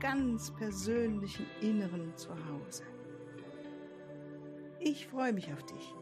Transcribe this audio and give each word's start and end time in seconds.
ganz 0.00 0.52
persönlichen 0.52 1.46
Inneren 1.60 2.16
zu 2.16 2.28
Hause. 2.30 2.84
Ich 4.80 5.06
freue 5.08 5.32
mich 5.32 5.52
auf 5.52 5.62
dich. 5.64 5.94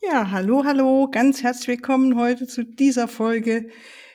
Ja, 0.00 0.30
hallo, 0.30 0.64
hallo, 0.64 1.08
ganz 1.10 1.42
herzlich 1.42 1.68
willkommen 1.68 2.16
heute 2.16 2.46
zu 2.46 2.64
dieser 2.64 3.08
Folge. 3.08 3.68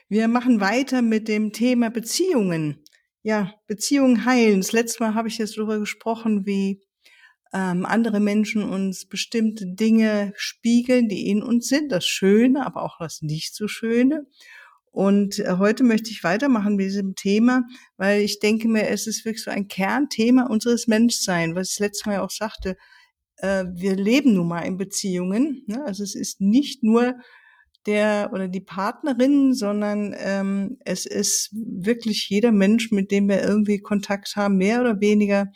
Wir 0.10 0.28
machen 0.28 0.60
weiter 0.60 1.02
mit 1.02 1.28
dem 1.28 1.54
Thema 1.54 1.92
Beziehungen. 1.92 2.84
Ja, 3.22 3.54
Beziehungen 3.68 4.26
heilen. 4.26 4.62
Das 4.62 4.72
letzte 4.72 5.04
Mal 5.04 5.14
habe 5.14 5.28
ich 5.28 5.38
jetzt 5.38 5.58
darüber 5.58 5.80
gesprochen, 5.80 6.46
wie 6.46 6.82
ähm, 7.54 7.86
andere 7.86 8.20
Menschen 8.20 8.64
uns 8.64 9.06
bestimmte 9.06 9.68
Dinge 9.68 10.34
spiegeln, 10.36 11.08
die 11.10 11.30
in 11.30 11.44
uns 11.44 11.68
sind, 11.68 11.92
das 11.92 12.06
Schöne, 12.06 12.66
aber 12.66 12.82
auch 12.84 12.98
das 13.00 13.22
nicht 13.22 13.56
so 13.56 13.68
Schöne. 13.68 14.26
Und 14.98 15.38
äh, 15.38 15.58
heute 15.60 15.84
möchte 15.84 16.10
ich 16.10 16.24
weitermachen 16.24 16.76
mit 16.76 16.88
diesem 16.88 17.14
Thema, 17.14 17.62
weil 17.98 18.22
ich 18.22 18.40
denke 18.40 18.68
mir, 18.68 18.88
es 18.90 19.06
ist 19.06 19.26
wirklich 19.26 19.44
so 19.44 19.52
ein 19.52 19.68
Kernthema 19.68 20.48
unseres 20.48 20.88
Menschseins, 20.88 21.54
was 21.54 21.74
ich 21.74 21.80
letztes 21.80 22.08
Mal 22.08 22.14
ja 22.14 22.24
auch 22.24 22.32
sagte. 22.32 22.78
Äh, 23.36 23.66
wir 23.76 23.96
leben 23.96 24.34
nun 24.34 24.48
mal 24.48 24.62
in 24.62 24.78
Beziehungen. 24.78 25.62
Ne? 25.68 25.86
Also 25.86 26.02
es 26.02 26.16
ist 26.16 26.42
nicht 26.42 26.82
nur 26.82 27.14
der 27.86 28.32
oder 28.34 28.48
die 28.48 28.60
Partnerin, 28.60 29.54
sondern 29.54 30.16
ähm, 30.18 30.80
es 30.84 31.06
ist 31.06 31.52
wirklich 31.54 32.28
jeder 32.28 32.52
Mensch, 32.52 32.90
mit 32.90 33.12
dem 33.12 33.30
wir 33.30 33.44
irgendwie 33.44 33.78
Kontakt 33.78 34.36
haben, 34.36 34.58
mehr 34.58 34.82
oder 34.82 35.00
weniger 35.00 35.52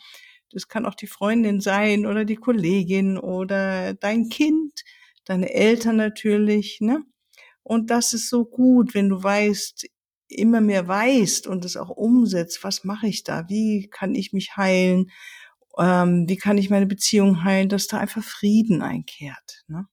das 0.52 0.68
kann 0.68 0.86
auch 0.86 0.94
die 0.94 1.06
Freundin 1.08 1.60
sein 1.60 2.06
oder 2.06 2.24
die 2.24 2.36
Kollegin 2.36 3.18
oder 3.18 3.94
dein 3.94 4.28
Kind, 4.28 4.82
deine 5.24 5.52
Eltern 5.52 5.96
natürlich, 5.96 6.78
ne? 6.80 7.02
Und 7.62 7.90
das 7.90 8.12
ist 8.12 8.28
so 8.28 8.44
gut, 8.44 8.94
wenn 8.94 9.08
du 9.08 9.22
weißt, 9.22 9.86
immer 10.28 10.60
mehr 10.60 10.88
weißt 10.88 11.46
und 11.46 11.64
es 11.64 11.76
auch 11.76 11.90
umsetzt, 11.90 12.64
was 12.64 12.84
mache 12.84 13.06
ich 13.06 13.22
da? 13.22 13.48
Wie 13.48 13.88
kann 13.88 14.14
ich 14.14 14.32
mich 14.32 14.56
heilen? 14.56 15.10
Ähm, 15.78 16.26
wie 16.28 16.36
kann 16.36 16.58
ich 16.58 16.70
meine 16.70 16.86
Beziehung 16.86 17.44
heilen, 17.44 17.68
dass 17.68 17.86
da 17.86 17.98
einfach 17.98 18.22
Frieden 18.22 18.82
einkehrt? 18.82 19.64
Ne? 19.68 19.86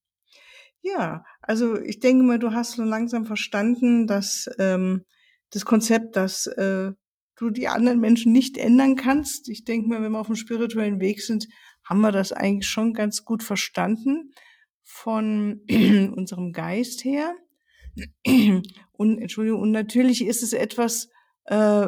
Ja, 0.81 1.23
also 1.41 1.79
ich 1.79 1.99
denke 1.99 2.23
mal, 2.23 2.39
du 2.39 2.53
hast 2.53 2.73
so 2.73 2.83
langsam 2.83 3.25
verstanden, 3.25 4.07
dass 4.07 4.49
ähm, 4.59 5.05
das 5.51 5.65
Konzept, 5.65 6.15
dass 6.15 6.47
äh, 6.47 6.91
du 7.35 7.49
die 7.49 7.67
anderen 7.67 7.99
Menschen 7.99 8.31
nicht 8.31 8.57
ändern 8.57 8.95
kannst. 8.95 9.49
Ich 9.49 9.63
denke 9.63 9.89
mal, 9.89 10.01
wenn 10.01 10.11
wir 10.11 10.19
auf 10.19 10.27
dem 10.27 10.35
spirituellen 10.35 10.99
Weg 10.99 11.21
sind, 11.21 11.47
haben 11.83 12.01
wir 12.01 12.11
das 12.11 12.31
eigentlich 12.31 12.69
schon 12.69 12.93
ganz 12.93 13.25
gut 13.25 13.43
verstanden 13.43 14.31
von 14.83 15.61
unserem 16.15 16.51
Geist 16.51 17.03
her. 17.03 17.35
Und 18.91 19.21
Entschuldigung, 19.21 19.61
und 19.61 19.71
natürlich 19.71 20.25
ist 20.25 20.43
es 20.43 20.53
etwas, 20.53 21.09
äh, 21.45 21.87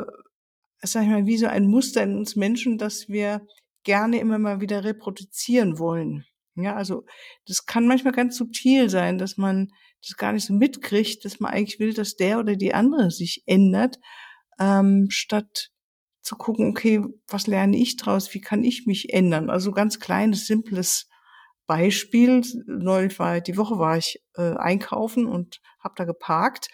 sag 0.82 1.04
ich 1.04 1.10
mal, 1.10 1.26
wie 1.26 1.38
so 1.38 1.48
ein 1.48 1.68
Muster 1.68 2.04
in 2.04 2.18
uns 2.18 2.36
Menschen, 2.36 2.78
dass 2.78 3.10
wir 3.10 3.46
gerne 3.84 4.20
immer 4.20 4.40
mal 4.40 4.62
wieder 4.62 4.84
reproduzieren 4.84 5.78
wollen. 5.80 6.26
Ja, 6.56 6.76
also 6.76 7.06
das 7.48 7.66
kann 7.66 7.88
manchmal 7.88 8.14
ganz 8.14 8.38
subtil 8.38 8.90
sein, 8.90 9.18
dass 9.18 9.38
man 9.38 9.70
das 10.02 10.18
gar 10.18 10.34
nicht 10.34 10.46
so 10.46 10.54
mitkriegt, 10.54 11.24
dass 11.26 11.40
man 11.40 11.52
eigentlich 11.52 11.80
will, 11.80 11.94
dass 11.94 12.16
der 12.16 12.40
oder 12.40 12.56
die 12.56 12.74
andere 12.74 13.12
sich 13.12 13.44
ändert 13.46 13.98
ähm, 14.60 15.08
statt 15.10 15.72
zu 16.22 16.36
gucken, 16.36 16.70
okay, 16.70 17.02
was 17.28 17.48
lerne 17.48 17.78
ich 17.78 17.98
draus, 17.98 18.34
wie 18.34 18.42
kann 18.42 18.64
ich 18.64 18.86
mich 18.86 19.14
ändern? 19.14 19.50
Also 19.50 19.72
ganz 19.72 20.00
kleines, 20.00 20.46
simples 20.46 21.08
Beispiel. 21.66 22.42
Neulich 22.68 23.18
war 23.18 23.42
die 23.42 23.58
Woche 23.58 23.80
war 23.80 23.98
ich 23.98 24.22
äh, 24.36 24.56
einkaufen 24.56 25.26
und 25.26 25.62
habe 25.84 25.96
da 25.98 26.06
geparkt 26.06 26.70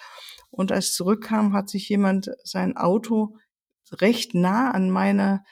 und 0.49 0.71
als 0.71 0.87
ich 0.87 0.93
zurückkam, 0.93 1.53
hat 1.53 1.69
sich 1.69 1.89
jemand 1.89 2.31
sein 2.43 2.77
Auto 2.77 3.37
recht 3.91 4.33
nah 4.33 4.71
an 4.71 4.89
meiner 4.89 5.43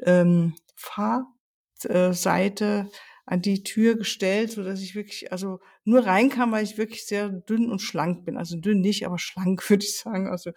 ähm, 0.00 0.54
Fahrseite 0.76 2.88
an 3.26 3.40
die 3.40 3.62
Tür 3.62 3.96
gestellt, 3.96 4.52
so 4.52 4.62
dass 4.62 4.82
ich 4.82 4.94
wirklich, 4.94 5.32
also 5.32 5.60
nur 5.84 6.04
reinkam, 6.04 6.52
weil 6.52 6.64
ich 6.64 6.76
wirklich 6.76 7.06
sehr 7.06 7.30
dünn 7.30 7.70
und 7.70 7.80
schlank 7.80 8.24
bin. 8.24 8.36
Also 8.36 8.58
dünn 8.58 8.80
nicht, 8.80 9.06
aber 9.06 9.18
schlank 9.18 9.62
würde 9.70 9.84
ich 9.84 9.98
sagen. 9.98 10.28
Also 10.28 10.50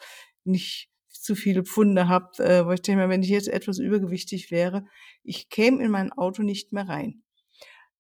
nicht 0.44 0.90
zu 1.10 1.36
viele 1.36 1.64
Pfunde 1.64 2.08
habe, 2.08 2.44
äh, 2.44 2.66
wo 2.66 2.72
ich 2.72 2.82
denke 2.82 3.04
mir, 3.04 3.10
wenn 3.10 3.24
ich 3.24 3.30
jetzt 3.30 3.48
etwas 3.48 3.80
übergewichtig 3.80 4.52
wäre, 4.52 4.86
ich 5.24 5.50
käme 5.50 5.84
in 5.84 5.92
mein 5.92 6.12
Auto 6.12 6.44
nicht 6.44 6.74
mehr 6.74 6.88
rein. 6.88 7.24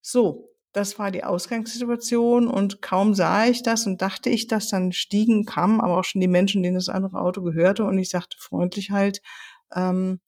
So, 0.01 0.49
das 0.77 0.99
war 0.99 1.09
die 1.09 1.23
Ausgangssituation 1.23 2.47
und 2.47 2.83
kaum 2.83 3.15
sah 3.15 3.47
ich 3.47 3.63
das 3.63 3.87
und 3.87 3.99
dachte 4.03 4.29
ich 4.29 4.45
das, 4.45 4.69
dann 4.69 4.91
stiegen, 4.91 5.43
kamen 5.43 5.81
aber 5.81 5.97
auch 5.97 6.03
schon 6.03 6.21
die 6.21 6.27
Menschen, 6.27 6.61
denen 6.61 6.75
das 6.75 6.87
andere 6.87 7.19
Auto 7.19 7.41
gehörte 7.41 7.83
und 7.83 7.97
ich 7.97 8.09
sagte 8.09 8.37
freundlich 8.39 8.91
halt, 8.91 9.21
ähm, 9.73 10.19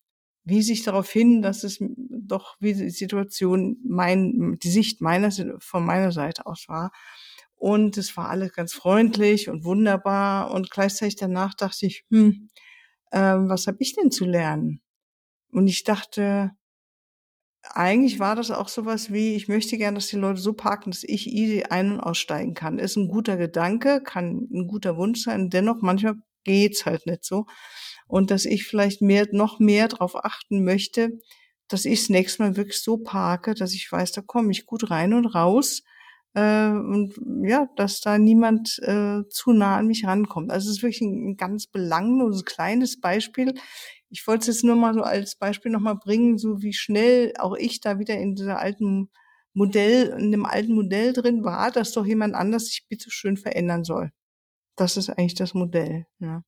wie 0.45 0.63
sich 0.63 0.81
darauf 0.81 1.07
hin, 1.07 1.43
dass 1.43 1.63
es 1.63 1.77
doch 2.09 2.55
wie 2.59 2.73
die 2.73 2.89
Situation 2.89 3.77
mein, 3.87 4.57
die 4.63 4.71
Sicht 4.71 5.01
meiner, 5.01 5.31
von 5.59 5.85
meiner 5.85 6.11
Seite 6.11 6.47
aus 6.47 6.65
war. 6.67 6.91
Und 7.55 7.97
es 7.97 8.17
war 8.17 8.29
alles 8.29 8.51
ganz 8.53 8.73
freundlich 8.73 9.49
und 9.49 9.65
wunderbar 9.65 10.49
und 10.49 10.71
gleichzeitig 10.71 11.17
danach 11.17 11.53
dachte 11.53 11.85
ich, 11.85 12.05
hm, 12.09 12.49
ähm, 13.11 13.49
was 13.49 13.67
habe 13.67 13.77
ich 13.81 13.93
denn 13.93 14.09
zu 14.09 14.25
lernen? 14.25 14.81
Und 15.51 15.67
ich 15.67 15.83
dachte, 15.83 16.51
eigentlich 17.63 18.19
war 18.19 18.35
das 18.35 18.51
auch 18.51 18.69
sowas 18.69 19.11
wie, 19.11 19.35
ich 19.35 19.47
möchte 19.47 19.77
gern, 19.77 19.95
dass 19.95 20.07
die 20.07 20.15
Leute 20.15 20.39
so 20.41 20.53
parken, 20.53 20.91
dass 20.91 21.03
ich 21.03 21.27
easy 21.27 21.63
ein- 21.63 21.93
und 21.93 21.99
aussteigen 21.99 22.53
kann. 22.53 22.79
Ist 22.79 22.95
ein 22.95 23.07
guter 23.07 23.37
Gedanke, 23.37 24.01
kann 24.01 24.47
ein 24.51 24.67
guter 24.67 24.97
Wunsch 24.97 25.21
sein, 25.23 25.49
dennoch 25.49 25.77
manchmal 25.81 26.15
geht's 26.43 26.85
halt 26.85 27.05
nicht 27.05 27.25
so. 27.25 27.45
Und 28.07 28.31
dass 28.31 28.45
ich 28.45 28.65
vielleicht 28.65 29.01
mehr, 29.01 29.27
noch 29.31 29.59
mehr 29.59 29.87
darauf 29.87 30.15
achten 30.15 30.63
möchte, 30.63 31.19
dass 31.67 31.85
ich 31.85 31.99
das 32.01 32.09
nächste 32.09 32.43
Mal 32.43 32.55
wirklich 32.57 32.81
so 32.81 32.97
parke, 32.97 33.53
dass 33.53 33.73
ich 33.73 33.91
weiß, 33.91 34.13
da 34.13 34.21
komme 34.21 34.51
ich 34.51 34.65
gut 34.65 34.89
rein 34.89 35.13
und 35.13 35.27
raus 35.27 35.83
äh, 36.33 36.69
und 36.69 37.13
ja, 37.43 37.67
dass 37.75 38.01
da 38.01 38.17
niemand 38.17 38.79
äh, 38.83 39.21
zu 39.29 39.51
nah 39.51 39.77
an 39.77 39.87
mich 39.87 40.05
rankommt. 40.05 40.51
Also 40.51 40.69
es 40.69 40.77
ist 40.77 40.83
wirklich 40.83 41.01
ein, 41.01 41.31
ein 41.31 41.37
ganz 41.37 41.67
belangloses 41.67 42.45
kleines 42.45 42.99
Beispiel. 42.99 43.53
Ich 44.09 44.25
wollte 44.27 44.41
es 44.41 44.47
jetzt 44.47 44.63
nur 44.63 44.75
mal 44.75 44.93
so 44.93 45.01
als 45.01 45.35
Beispiel 45.37 45.71
nochmal 45.71 45.95
bringen, 45.95 46.37
so 46.37 46.61
wie 46.61 46.73
schnell 46.73 47.33
auch 47.39 47.55
ich 47.55 47.81
da 47.81 47.99
wieder 47.99 48.17
in 48.17 48.35
dieser 48.35 48.59
alten 48.59 49.09
Modell, 49.53 50.15
in 50.19 50.31
dem 50.31 50.45
alten 50.45 50.73
Modell 50.73 51.13
drin 51.13 51.43
war, 51.43 51.71
dass 51.71 51.91
doch 51.91 52.05
jemand 52.05 52.35
anders 52.35 52.67
sich 52.67 52.85
bitte 52.87 53.09
schön 53.11 53.37
verändern 53.37 53.83
soll. 53.83 54.11
Das 54.75 54.97
ist 54.97 55.09
eigentlich 55.09 55.35
das 55.35 55.53
Modell. 55.53 56.05
Ja. 56.19 56.43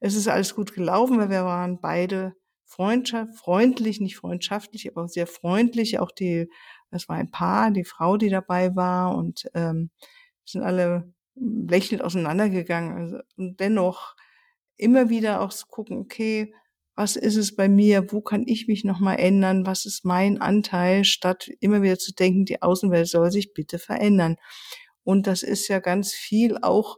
Es 0.00 0.14
ist 0.14 0.28
alles 0.28 0.54
gut 0.54 0.74
gelaufen, 0.74 1.18
weil 1.18 1.30
wir 1.30 1.44
waren 1.44 1.80
beide 1.80 2.34
freundschaft, 2.64 3.36
freundlich, 3.36 4.00
nicht 4.00 4.16
freundschaftlich, 4.16 4.90
aber 4.90 5.08
sehr 5.08 5.26
freundlich. 5.26 5.98
Auch 5.98 6.10
die 6.10 6.48
es 6.90 7.08
war 7.08 7.16
ein 7.16 7.30
Paar, 7.30 7.70
die 7.70 7.84
Frau, 7.84 8.16
die 8.16 8.28
dabei 8.28 8.74
war 8.76 9.16
und 9.16 9.50
ähm, 9.54 9.90
sind 10.44 10.62
alle 10.62 11.12
lächelnd 11.34 12.02
auseinandergegangen. 12.02 12.96
Also, 12.96 13.18
und 13.36 13.60
dennoch 13.60 14.14
immer 14.76 15.08
wieder 15.08 15.40
auch 15.40 15.50
zu 15.52 15.66
gucken, 15.66 15.98
okay, 15.98 16.54
was 16.96 17.16
ist 17.16 17.36
es 17.36 17.54
bei 17.56 17.68
mir, 17.68 18.12
wo 18.12 18.20
kann 18.20 18.44
ich 18.46 18.66
mich 18.66 18.84
nochmal 18.84 19.18
ändern, 19.18 19.64
was 19.66 19.86
ist 19.86 20.04
mein 20.04 20.40
Anteil, 20.40 21.04
statt 21.04 21.48
immer 21.60 21.82
wieder 21.82 21.98
zu 21.98 22.12
denken, 22.12 22.44
die 22.44 22.62
Außenwelt 22.62 23.08
soll 23.08 23.30
sich 23.30 23.54
bitte 23.54 23.78
verändern. 23.78 24.36
Und 25.04 25.26
das 25.26 25.42
ist 25.42 25.68
ja 25.68 25.78
ganz 25.78 26.12
viel 26.12 26.58
auch 26.60 26.96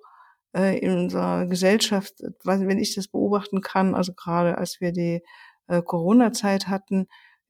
äh, 0.56 0.78
in 0.78 0.96
unserer 0.96 1.46
Gesellschaft, 1.46 2.14
wenn 2.44 2.78
ich 2.78 2.94
das 2.94 3.08
beobachten 3.08 3.60
kann, 3.60 3.94
also 3.94 4.12
gerade 4.14 4.58
als 4.58 4.80
wir 4.80 4.92
die 4.92 5.22
äh, 5.68 5.82
Corona-Zeit 5.82 6.68
hatten, 6.68 7.06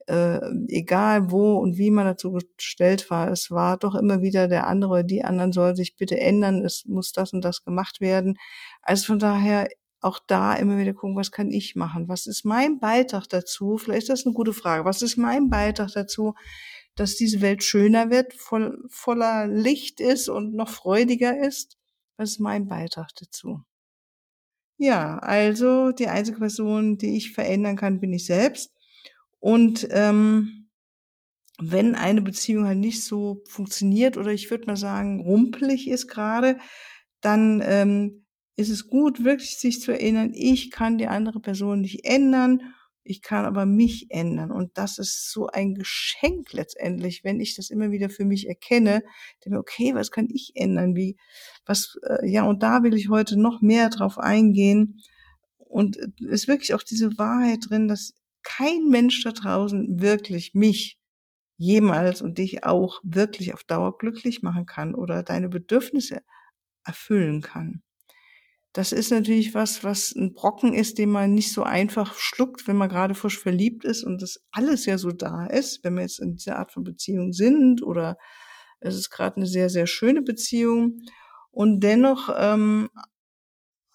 äh, 0.07 0.39
egal 0.67 1.31
wo 1.31 1.57
und 1.57 1.77
wie 1.77 1.91
man 1.91 2.05
dazu 2.05 2.31
gestellt 2.31 3.09
war, 3.09 3.31
es 3.31 3.51
war 3.51 3.77
doch 3.77 3.95
immer 3.95 4.21
wieder 4.21 4.47
der 4.47 4.67
andere 4.67 5.05
die 5.05 5.23
anderen 5.23 5.51
soll 5.53 5.75
sich 5.75 5.95
bitte 5.95 6.19
ändern, 6.19 6.63
es 6.65 6.85
muss 6.85 7.11
das 7.11 7.33
und 7.33 7.41
das 7.41 7.63
gemacht 7.63 8.01
werden. 8.01 8.37
Also 8.81 9.05
von 9.05 9.19
daher 9.19 9.67
auch 10.01 10.19
da 10.27 10.53
immer 10.55 10.77
wieder 10.77 10.93
gucken, 10.93 11.15
was 11.15 11.31
kann 11.31 11.51
ich 11.51 11.75
machen? 11.75 12.09
Was 12.09 12.27
ist 12.27 12.43
mein 12.45 12.79
Beitrag 12.79 13.27
dazu? 13.29 13.77
Vielleicht 13.77 14.03
ist 14.03 14.09
das 14.09 14.25
eine 14.25 14.33
gute 14.33 14.53
Frage. 14.53 14.85
Was 14.85 15.01
ist 15.01 15.17
mein 15.17 15.49
Beitrag 15.49 15.91
dazu, 15.93 16.35
dass 16.95 17.15
diese 17.15 17.41
Welt 17.41 17.63
schöner 17.63 18.09
wird, 18.09 18.33
voll, 18.33 18.83
voller 18.89 19.47
Licht 19.47 19.99
ist 19.99 20.29
und 20.29 20.53
noch 20.53 20.69
freudiger 20.69 21.39
ist? 21.39 21.77
Was 22.17 22.31
ist 22.31 22.39
mein 22.39 22.67
Beitrag 22.67 23.09
dazu? 23.15 23.63
Ja, 24.77 25.19
also 25.19 25.91
die 25.91 26.07
einzige 26.07 26.39
Person, 26.39 26.97
die 26.97 27.15
ich 27.15 27.31
verändern 27.31 27.77
kann, 27.77 27.99
bin 27.99 28.11
ich 28.11 28.25
selbst. 28.25 28.73
Und 29.43 29.89
ähm, 29.91 30.69
wenn 31.59 31.95
eine 31.95 32.21
Beziehung 32.21 32.65
halt 32.65 32.77
nicht 32.77 33.03
so 33.03 33.41
funktioniert 33.45 34.15
oder 34.15 34.31
ich 34.31 34.49
würde 34.49 34.67
mal 34.67 34.77
sagen 34.77 35.19
rumpelig 35.19 35.89
ist 35.89 36.07
gerade, 36.07 36.57
dann 37.19 37.61
ähm, 37.61 38.25
ist 38.55 38.69
es 38.69 38.87
gut, 38.87 39.25
wirklich 39.25 39.57
sich 39.59 39.81
zu 39.81 39.91
erinnern, 39.91 40.31
ich 40.33 40.71
kann 40.71 40.97
die 40.97 41.07
andere 41.07 41.41
Person 41.41 41.81
nicht 41.81 42.05
ändern, 42.05 42.73
ich 43.03 43.21
kann 43.21 43.43
aber 43.43 43.65
mich 43.65 44.05
ändern. 44.11 44.49
Und 44.49 44.77
das 44.77 44.97
ist 44.97 45.29
so 45.29 45.47
ein 45.47 45.73
Geschenk 45.73 46.53
letztendlich, 46.53 47.25
wenn 47.25 47.41
ich 47.41 47.57
das 47.57 47.69
immer 47.69 47.91
wieder 47.91 48.09
für 48.09 48.23
mich 48.23 48.47
erkenne, 48.47 49.03
denke, 49.43 49.59
okay, 49.59 49.93
was 49.93 50.09
kann 50.09 50.29
ich 50.31 50.53
ändern? 50.55 50.95
Wie, 50.95 51.17
was, 51.65 51.97
äh, 52.07 52.25
ja, 52.29 52.43
und 52.43 52.63
da 52.63 52.81
will 52.83 52.93
ich 52.93 53.09
heute 53.09 53.37
noch 53.37 53.59
mehr 53.59 53.89
drauf 53.89 54.17
eingehen. 54.17 55.01
Und 55.57 55.97
es 55.97 56.43
ist 56.43 56.47
wirklich 56.47 56.73
auch 56.73 56.83
diese 56.83 57.17
Wahrheit 57.17 57.59
drin, 57.67 57.89
dass 57.89 58.13
kein 58.43 58.89
Mensch 58.89 59.23
da 59.23 59.31
draußen 59.31 60.01
wirklich 60.01 60.53
mich 60.53 60.99
jemals 61.57 62.21
und 62.21 62.37
dich 62.37 62.63
auch 62.63 62.99
wirklich 63.03 63.53
auf 63.53 63.63
Dauer 63.63 63.97
glücklich 63.97 64.41
machen 64.41 64.65
kann 64.65 64.95
oder 64.95 65.23
deine 65.23 65.49
Bedürfnisse 65.49 66.21
erfüllen 66.83 67.41
kann. 67.41 67.81
Das 68.73 68.91
ist 68.91 69.11
natürlich 69.11 69.53
was, 69.53 69.83
was 69.83 70.13
ein 70.15 70.33
Brocken 70.33 70.73
ist, 70.73 70.97
den 70.97 71.11
man 71.11 71.35
nicht 71.35 71.53
so 71.53 71.61
einfach 71.61 72.15
schluckt, 72.15 72.67
wenn 72.67 72.75
man 72.75 72.89
gerade 72.89 73.13
frisch 73.13 73.39
verliebt 73.39 73.85
ist 73.85 74.03
und 74.03 74.21
das 74.21 74.43
alles 74.51 74.87
ja 74.87 74.97
so 74.97 75.11
da 75.11 75.45
ist, 75.45 75.83
wenn 75.83 75.93
wir 75.93 76.01
jetzt 76.01 76.19
in 76.19 76.35
dieser 76.35 76.57
Art 76.57 76.71
von 76.71 76.83
Beziehung 76.83 77.33
sind 77.33 77.83
oder 77.83 78.17
es 78.79 78.95
ist 78.95 79.11
gerade 79.11 79.37
eine 79.37 79.45
sehr, 79.45 79.69
sehr 79.69 79.87
schöne 79.87 80.21
Beziehung. 80.21 81.01
Und 81.51 81.81
dennoch 81.81 82.33
ähm, 82.35 82.89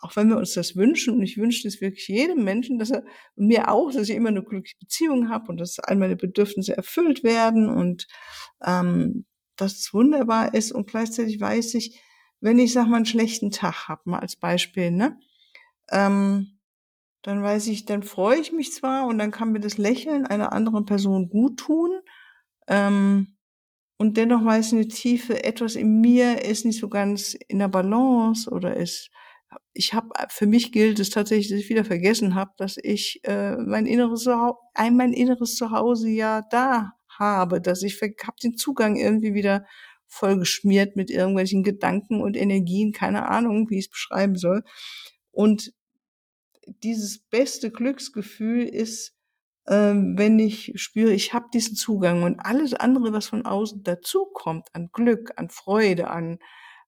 auch 0.00 0.16
wenn 0.16 0.28
wir 0.28 0.36
uns 0.36 0.54
das 0.54 0.76
wünschen, 0.76 1.14
und 1.14 1.22
ich 1.22 1.36
wünsche 1.38 1.66
es 1.66 1.80
wirklich 1.80 2.08
jedem 2.08 2.44
Menschen, 2.44 2.78
dass 2.78 2.90
er 2.90 3.04
mir 3.36 3.70
auch, 3.70 3.90
dass 3.90 4.08
ich 4.08 4.16
immer 4.16 4.28
eine 4.28 4.42
glückliche 4.44 4.76
Beziehung 4.78 5.28
habe 5.28 5.48
und 5.48 5.58
dass 5.58 5.78
all 5.78 5.96
meine 5.96 6.16
Bedürfnisse 6.16 6.76
erfüllt 6.76 7.24
werden 7.24 7.68
und 7.68 8.06
ähm, 8.64 9.26
dass 9.56 9.78
es 9.78 9.92
wunderbar 9.92 10.54
ist. 10.54 10.72
Und 10.72 10.88
gleichzeitig 10.88 11.40
weiß 11.40 11.74
ich, 11.74 12.00
wenn 12.40 12.58
ich 12.58 12.72
sag 12.72 12.86
mal 12.88 12.96
einen 12.96 13.06
schlechten 13.06 13.50
Tag 13.50 13.88
habe, 13.88 14.02
mal 14.04 14.20
als 14.20 14.36
Beispiel, 14.36 14.90
ne, 14.92 15.18
ähm, 15.90 16.58
dann 17.22 17.42
weiß 17.42 17.66
ich, 17.66 17.84
dann 17.84 18.04
freue 18.04 18.38
ich 18.38 18.52
mich 18.52 18.72
zwar 18.72 19.06
und 19.06 19.18
dann 19.18 19.32
kann 19.32 19.52
mir 19.52 19.60
das 19.60 19.78
Lächeln 19.78 20.26
einer 20.26 20.52
anderen 20.52 20.84
Person 20.84 21.28
gut 21.28 21.58
tun, 21.58 21.90
ähm, 22.68 23.38
und 23.98 24.16
dennoch 24.16 24.44
weiß 24.44 24.74
eine 24.74 24.86
Tiefe, 24.86 25.42
etwas 25.42 25.74
in 25.74 26.00
mir 26.00 26.44
ist 26.44 26.64
nicht 26.64 26.78
so 26.78 26.88
ganz 26.88 27.34
in 27.48 27.58
der 27.58 27.68
Balance 27.68 28.48
oder 28.48 28.76
ist 28.76 29.10
ich 29.78 29.94
habe 29.94 30.08
für 30.28 30.46
mich 30.48 30.72
gilt 30.72 30.98
es 30.98 31.10
tatsächlich, 31.10 31.50
dass 31.50 31.60
ich 31.60 31.68
wieder 31.68 31.84
vergessen 31.84 32.34
habe, 32.34 32.50
dass 32.56 32.76
ich 32.82 33.20
äh, 33.22 33.56
mein 33.56 33.86
inneres 33.86 34.24
Zuhause, 34.24 34.58
ein 34.74 34.96
mein 34.96 35.12
inneres 35.12 35.54
Zuhause 35.54 36.08
ja 36.08 36.42
da 36.50 36.94
habe, 37.08 37.60
dass 37.60 37.84
ich 37.84 38.00
habe 38.02 38.36
den 38.42 38.56
Zugang 38.56 38.96
irgendwie 38.96 39.34
wieder 39.34 39.64
voll 40.08 40.36
geschmiert 40.36 40.96
mit 40.96 41.10
irgendwelchen 41.10 41.62
Gedanken 41.62 42.20
und 42.20 42.36
Energien, 42.36 42.90
keine 42.92 43.28
Ahnung, 43.28 43.70
wie 43.70 43.78
ich 43.78 43.84
es 43.84 43.90
beschreiben 43.90 44.34
soll. 44.34 44.64
Und 45.30 45.72
dieses 46.66 47.20
beste 47.20 47.70
Glücksgefühl 47.70 48.64
ist, 48.64 49.14
ähm, 49.68 50.18
wenn 50.18 50.40
ich 50.40 50.72
spüre, 50.74 51.12
ich 51.12 51.32
habe 51.34 51.46
diesen 51.54 51.76
Zugang 51.76 52.24
und 52.24 52.40
alles 52.40 52.74
andere, 52.74 53.12
was 53.12 53.26
von 53.26 53.46
außen 53.46 53.84
dazukommt, 53.84 54.70
an 54.72 54.90
Glück, 54.92 55.34
an 55.36 55.50
Freude, 55.50 56.10
an 56.10 56.40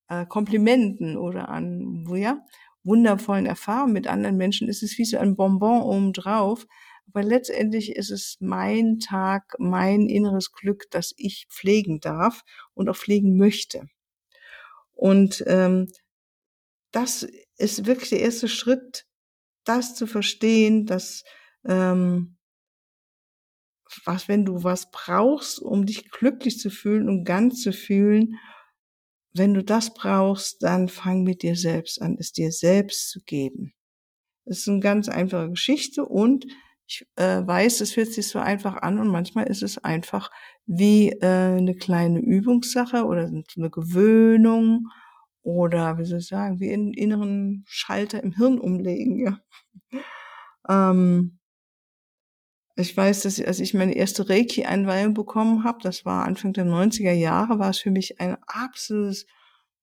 äh, 0.09 0.27
Komplimenten 0.27 1.17
oder 1.17 1.51
an 1.51 2.05
ja, 2.17 2.41
wundervollen 2.83 3.47
Erfahrungen 3.47 3.93
mit 3.93 4.07
anderen 4.07 4.37
Menschen, 4.37 4.69
ist 4.69 4.83
es 4.83 4.97
wie 4.99 5.05
so 5.05 5.19
ein 5.19 5.37
Bonbon 5.37 5.83
obendrauf. 5.83 6.67
Aber 7.09 7.23
letztendlich 7.23 7.97
ist 7.97 8.11
es 8.11 8.37
mein 8.41 9.01
Tag, 9.01 9.57
mein 9.59 10.09
inneres 10.09 10.53
Glück, 10.53 10.85
das 10.91 11.13
ich 11.17 11.47
pflegen 11.51 12.01
darf 12.01 12.43
und 12.75 12.89
auch 12.89 12.97
pflegen 12.97 13.37
möchte. 13.37 13.89
Und 14.93 15.43
ähm, 15.47 15.89
das 16.93 17.27
ist 17.57 17.87
wirklich 17.87 18.11
der 18.11 18.21
erste 18.21 18.49
Schritt, 18.49 19.07
das 19.65 19.95
zu 19.95 20.07
verstehen, 20.07 20.87
dass 20.87 21.25
ähm, 21.65 22.37
was, 24.05 24.29
wenn 24.29 24.45
du 24.45 24.63
was 24.63 24.91
brauchst, 24.91 25.61
um 25.61 25.85
dich 25.85 26.11
glücklich 26.11 26.59
zu 26.59 26.71
fühlen 26.71 27.09
und 27.09 27.25
ganz 27.25 27.61
zu 27.63 27.73
fühlen 27.73 28.37
wenn 29.33 29.55
du 29.55 29.63
das 29.63 29.95
brauchst, 29.95 30.63
dann 30.63 30.89
fang 30.89 31.23
mit 31.23 31.43
dir 31.43 31.57
selbst 31.57 32.01
an, 32.03 32.17
es 32.19 32.33
dir 32.33 32.53
selbst 32.53 33.11
zu 33.11 33.21
geben. 33.21 33.73
Das 34.45 34.59
ist 34.59 34.69
eine 34.69 34.81
ganz 34.81 35.09
einfache 35.09 35.51
Geschichte 35.51 36.05
und 36.05 36.47
ich 36.87 37.07
äh, 37.17 37.47
weiß, 37.47 37.83
es 37.83 37.97
hört 37.97 38.09
sich 38.09 38.27
so 38.27 38.41
einfach 38.41 38.77
an 38.83 38.99
und 38.99 39.09
manchmal 39.09 39.47
ist 39.47 39.63
es 39.63 39.79
einfach 39.79 40.31
wie 40.67 41.11
äh, 41.11 41.57
eine 41.57 41.77
kleine 41.77 42.19
Übungssache 42.19 43.05
oder 43.05 43.27
eine 43.27 43.71
Gewöhnung 43.71 44.89
oder 45.43 45.99
wie 45.99 46.05
soll 46.05 46.19
ich 46.19 46.27
sagen, 46.27 46.59
wie 46.59 46.73
einen 46.73 46.93
inneren 46.93 47.65
Schalter 47.67 48.23
im 48.23 48.33
Hirn 48.33 48.59
umlegen. 48.59 49.21
Ja. 49.25 49.39
Ähm, 50.69 51.40
ich 52.81 52.97
weiß, 52.97 53.23
dass 53.23 53.39
ich, 53.39 53.47
als 53.47 53.61
ich 53.61 53.75
meine 53.75 53.95
erste 53.95 54.29
Reiki-Einweihung 54.29 55.15
bekommen 55.15 55.65
habe, 55.65 55.79
das 55.83 56.05
war 56.05 56.25
Anfang 56.25 56.53
der 56.53 56.65
90er 56.65 57.13
Jahre, 57.13 57.59
war 57.59 57.71
es 57.71 57.79
für 57.79 57.91
mich 57.91 58.21
eine 58.21 58.39
absolut 58.47 59.25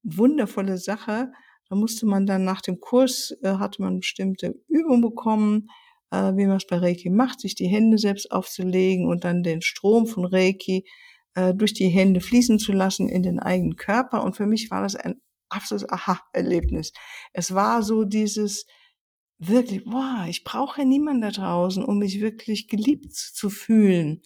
wundervolle 0.03 0.77
Sache. 0.77 1.31
Da 1.69 1.75
musste 1.75 2.05
man 2.05 2.25
dann 2.25 2.44
nach 2.44 2.61
dem 2.61 2.79
Kurs, 2.79 3.35
äh, 3.41 3.55
hatte 3.55 3.81
man 3.81 3.99
bestimmte 3.99 4.55
Übungen 4.67 5.01
bekommen, 5.01 5.69
äh, 6.11 6.33
wie 6.35 6.45
man 6.45 6.57
es 6.57 6.67
bei 6.67 6.77
Reiki 6.77 7.09
macht, 7.09 7.41
sich 7.41 7.55
die 7.55 7.67
Hände 7.67 7.97
selbst 7.97 8.31
aufzulegen 8.31 9.07
und 9.07 9.23
dann 9.23 9.44
den 9.44 9.61
Strom 9.61 10.07
von 10.07 10.25
Reiki 10.25 10.85
äh, 11.35 11.53
durch 11.53 11.73
die 11.73 11.89
Hände 11.89 12.21
fließen 12.21 12.59
zu 12.59 12.71
lassen 12.71 13.09
in 13.09 13.23
den 13.23 13.39
eigenen 13.39 13.75
Körper. 13.75 14.23
Und 14.23 14.35
für 14.35 14.45
mich 14.45 14.71
war 14.71 14.81
das 14.81 14.95
ein 14.95 15.15
absolutes 15.49 15.89
Aha-Erlebnis. 15.89 16.94
Es 17.33 17.53
war 17.53 17.83
so 17.83 18.03
dieses, 18.05 18.65
wirklich, 19.39 19.85
boah, 19.85 20.25
ich 20.29 20.43
brauche 20.43 20.85
niemanden 20.85 21.21
da 21.21 21.31
draußen, 21.31 21.83
um 21.83 21.99
mich 21.99 22.21
wirklich 22.21 22.67
geliebt 22.67 23.13
zu 23.13 23.49
fühlen. 23.49 24.21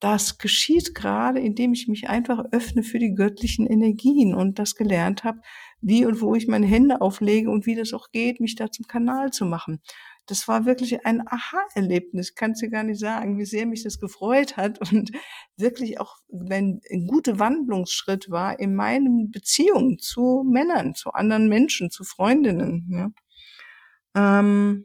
Das 0.00 0.38
geschieht 0.38 0.94
gerade, 0.94 1.40
indem 1.40 1.72
ich 1.72 1.88
mich 1.88 2.08
einfach 2.08 2.44
öffne 2.52 2.84
für 2.84 3.00
die 3.00 3.14
göttlichen 3.14 3.66
Energien 3.66 4.32
und 4.32 4.60
das 4.60 4.76
gelernt 4.76 5.24
habe, 5.24 5.40
wie 5.80 6.06
und 6.06 6.20
wo 6.20 6.36
ich 6.36 6.46
meine 6.46 6.66
Hände 6.66 7.00
auflege 7.00 7.50
und 7.50 7.66
wie 7.66 7.74
das 7.74 7.92
auch 7.92 8.10
geht, 8.12 8.40
mich 8.40 8.54
da 8.54 8.70
zum 8.70 8.86
Kanal 8.86 9.32
zu 9.32 9.44
machen. 9.44 9.80
Das 10.26 10.46
war 10.46 10.66
wirklich 10.66 11.04
ein 11.04 11.26
Aha-Erlebnis, 11.26 12.34
kannst 12.34 12.62
du 12.62 12.68
gar 12.68 12.84
nicht 12.84 13.00
sagen, 13.00 13.38
wie 13.38 13.44
sehr 13.44 13.66
mich 13.66 13.82
das 13.82 13.98
gefreut 13.98 14.56
hat 14.56 14.78
und 14.92 15.10
wirklich 15.56 15.98
auch 16.00 16.14
wenn 16.28 16.80
ein 16.92 17.06
guter 17.08 17.40
Wandlungsschritt 17.40 18.30
war 18.30 18.60
in 18.60 18.76
meinen 18.76 19.32
Beziehungen 19.32 19.98
zu 19.98 20.44
Männern, 20.48 20.94
zu 20.94 21.10
anderen 21.10 21.48
Menschen, 21.48 21.90
zu 21.90 22.04
Freundinnen. 22.04 22.88
Ja. 22.90 23.10
Ähm, 24.18 24.84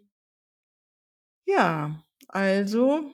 ja, 1.46 2.04
also 2.28 3.12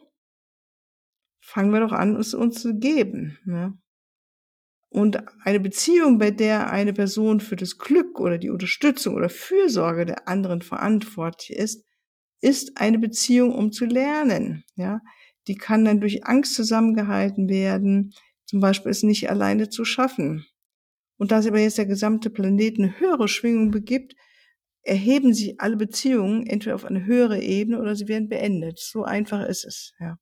fangen 1.39 1.71
wir 1.71 1.79
doch 1.79 1.93
an, 1.93 2.17
es 2.17 2.33
uns 2.33 2.61
zu 2.61 2.77
geben. 2.77 3.39
Ne? 3.45 3.77
Und 4.89 5.23
eine 5.45 5.59
Beziehung, 5.59 6.17
bei 6.17 6.31
der 6.31 6.71
eine 6.71 6.93
Person 6.93 7.39
für 7.39 7.55
das 7.55 7.77
Glück 7.77 8.19
oder 8.19 8.37
die 8.37 8.49
Unterstützung 8.49 9.15
oder 9.15 9.29
Fürsorge 9.29 10.05
der 10.05 10.27
anderen 10.27 10.61
verantwortlich 10.61 11.57
ist, 11.57 11.85
ist 12.41 12.77
eine 12.77 12.99
Beziehung, 12.99 13.53
um 13.53 13.71
zu 13.71 13.85
lernen. 13.85 14.65
Ja, 14.75 15.01
die 15.47 15.55
kann 15.55 15.85
dann 15.85 16.01
durch 16.01 16.25
Angst 16.25 16.53
zusammengehalten 16.55 17.47
werden. 17.47 18.13
Zum 18.45 18.59
Beispiel 18.59 18.91
ist 18.91 19.03
nicht 19.03 19.29
alleine 19.29 19.69
zu 19.69 19.85
schaffen. 19.85 20.45
Und 21.17 21.31
da 21.31 21.41
sich 21.41 21.51
aber 21.51 21.59
jetzt 21.59 21.77
der 21.77 21.85
gesamte 21.85 22.29
Planet 22.29 22.77
eine 22.77 22.99
höhere 22.99 23.27
Schwingung 23.27 23.71
begibt, 23.71 24.15
erheben 24.83 25.33
sich 25.33 25.59
alle 25.59 25.77
Beziehungen 25.77 26.47
entweder 26.47 26.75
auf 26.75 26.85
eine 26.85 27.05
höhere 27.05 27.41
Ebene 27.41 27.79
oder 27.79 27.95
sie 27.95 28.07
werden 28.07 28.29
beendet. 28.29 28.79
So 28.79 29.03
einfach 29.03 29.45
ist 29.45 29.65
es, 29.65 29.93
ja. 29.99 30.17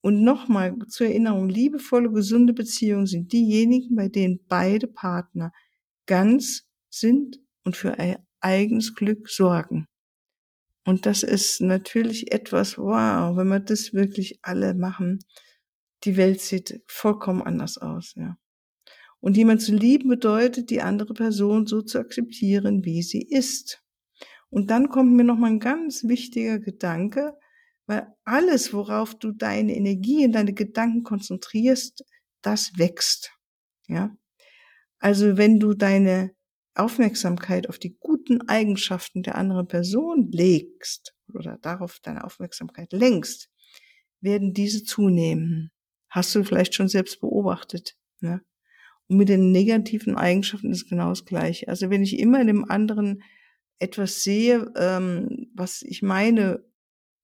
Und 0.00 0.22
nochmal 0.22 0.76
zur 0.88 1.08
Erinnerung, 1.08 1.48
liebevolle, 1.48 2.10
gesunde 2.10 2.52
Beziehungen 2.52 3.06
sind 3.06 3.32
diejenigen, 3.32 3.96
bei 3.96 4.08
denen 4.08 4.40
beide 4.48 4.86
Partner 4.86 5.52
ganz 6.06 6.68
sind 6.88 7.40
und 7.64 7.76
für 7.76 7.96
ihr 7.98 8.24
eigenes 8.40 8.94
Glück 8.94 9.28
sorgen. 9.28 9.88
Und 10.84 11.04
das 11.04 11.22
ist 11.22 11.60
natürlich 11.60 12.32
etwas, 12.32 12.78
wow, 12.78 13.36
wenn 13.36 13.48
wir 13.48 13.60
das 13.60 13.92
wirklich 13.92 14.38
alle 14.42 14.74
machen, 14.74 15.18
die 16.04 16.16
Welt 16.16 16.40
sieht 16.40 16.80
vollkommen 16.86 17.42
anders 17.42 17.76
aus, 17.76 18.14
ja. 18.16 18.38
Und 19.20 19.36
jemand 19.36 19.62
zu 19.62 19.74
lieben 19.74 20.08
bedeutet, 20.08 20.70
die 20.70 20.80
andere 20.80 21.14
Person 21.14 21.66
so 21.66 21.82
zu 21.82 21.98
akzeptieren, 21.98 22.84
wie 22.84 23.02
sie 23.02 23.22
ist. 23.22 23.82
Und 24.50 24.70
dann 24.70 24.88
kommt 24.88 25.12
mir 25.12 25.24
noch 25.24 25.36
mal 25.36 25.50
ein 25.50 25.60
ganz 25.60 26.04
wichtiger 26.04 26.58
Gedanke, 26.58 27.34
weil 27.86 28.06
alles, 28.24 28.72
worauf 28.72 29.14
du 29.14 29.32
deine 29.32 29.74
Energie 29.74 30.24
und 30.24 30.32
deine 30.32 30.52
Gedanken 30.52 31.02
konzentrierst, 31.02 32.04
das 32.42 32.72
wächst. 32.76 33.32
Ja. 33.88 34.16
Also 34.98 35.36
wenn 35.36 35.58
du 35.58 35.74
deine 35.74 36.32
Aufmerksamkeit 36.74 37.68
auf 37.68 37.78
die 37.78 37.96
guten 37.98 38.18
guten 38.28 38.48
Eigenschaften 38.48 39.22
der 39.22 39.36
anderen 39.36 39.68
Person 39.68 40.30
legst 40.30 41.14
oder 41.32 41.58
darauf 41.62 41.98
deine 42.00 42.24
Aufmerksamkeit 42.24 42.92
lenkst, 42.92 43.48
werden 44.20 44.52
diese 44.52 44.84
zunehmen. 44.84 45.70
Hast 46.10 46.34
du 46.34 46.44
vielleicht 46.44 46.74
schon 46.74 46.88
selbst 46.88 47.20
beobachtet. 47.20 47.96
Ne? 48.20 48.42
Und 49.08 49.16
mit 49.16 49.28
den 49.28 49.52
negativen 49.52 50.16
Eigenschaften 50.16 50.70
ist 50.70 50.88
genau 50.88 51.08
das 51.10 51.24
Gleiche. 51.24 51.68
Also 51.68 51.90
wenn 51.90 52.02
ich 52.02 52.18
immer 52.18 52.40
in 52.40 52.46
dem 52.46 52.70
anderen 52.70 53.22
etwas 53.78 54.22
sehe, 54.22 54.72
ähm, 54.76 55.50
was 55.54 55.82
ich 55.82 56.02
meine, 56.02 56.64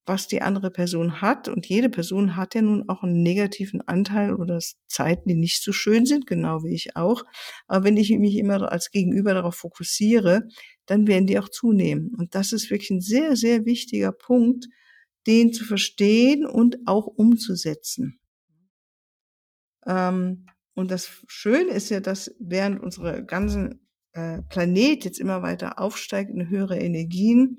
was 0.07 0.29
die 0.29 0.43
andere 0.43 0.71
Person 0.71 1.21
hat, 1.21 1.49
und 1.49 1.67
jede 1.67 1.89
Person 1.89 2.37
hat 2.37 2.55
ja 2.55 2.63
nun 2.63 2.89
auch 2.89 3.03
einen 3.03 3.23
negativen 3.23 3.81
Anteil 3.83 4.35
oder 4.35 4.61
Zeiten, 4.87 5.29
die 5.29 5.35
nicht 5.35 5.63
so 5.63 5.73
schön 5.73 6.05
sind, 6.05 6.27
genau 6.27 6.63
wie 6.63 6.75
ich 6.75 6.95
auch. 6.97 7.25
Aber 7.67 7.85
wenn 7.85 7.97
ich 7.97 8.11
mich 8.11 8.37
immer 8.37 8.71
als 8.71 8.91
Gegenüber 8.91 9.33
darauf 9.33 9.57
fokussiere, 9.57 10.49
dann 10.87 11.07
werden 11.07 11.27
die 11.27 11.39
auch 11.39 11.49
zunehmen. 11.49 12.15
Und 12.17 12.35
das 12.35 12.53
ist 12.53 12.71
wirklich 12.71 12.91
ein 12.91 13.01
sehr, 13.01 13.35
sehr 13.37 13.65
wichtiger 13.65 14.13
Punkt, 14.13 14.67
den 15.27 15.53
zu 15.55 15.65
verstehen 15.65 16.45
und 16.45 16.87
auch 16.87 17.07
umzusetzen. 17.07 18.21
Ähm, 19.87 20.47
und 20.75 20.91
das 20.91 21.23
Schöne 21.29 21.71
ist 21.71 21.91
ja, 21.91 22.01
dass 22.01 22.35
während 22.39 22.83
unsere 22.83 23.25
ganzen 23.25 23.87
äh, 24.13 24.43
Planet 24.43 25.05
jetzt 25.05 25.21
immer 25.21 25.43
weiter 25.43 25.79
aufsteigt 25.79 26.31
in 26.31 26.49
höhere 26.49 26.79
Energien, 26.79 27.59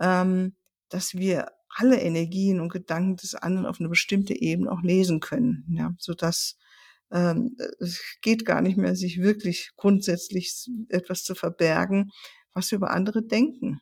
ähm, 0.00 0.54
dass 0.88 1.14
wir 1.14 1.48
alle 1.68 2.00
Energien 2.00 2.60
und 2.60 2.72
Gedanken 2.72 3.16
des 3.16 3.34
anderen 3.34 3.66
auf 3.66 3.80
eine 3.80 3.88
bestimmte 3.88 4.34
Ebene 4.34 4.70
auch 4.70 4.82
lesen 4.82 5.20
können, 5.20 5.64
ja, 5.76 5.94
so 5.98 6.14
dass 6.14 6.56
ähm, 7.10 7.56
es 7.80 8.00
geht 8.22 8.44
gar 8.44 8.60
nicht 8.60 8.76
mehr, 8.76 8.96
sich 8.96 9.20
wirklich 9.20 9.72
grundsätzlich 9.76 10.68
etwas 10.88 11.22
zu 11.22 11.34
verbergen, 11.34 12.10
was 12.54 12.70
wir 12.70 12.76
über 12.76 12.90
andere 12.90 13.22
denken. 13.22 13.80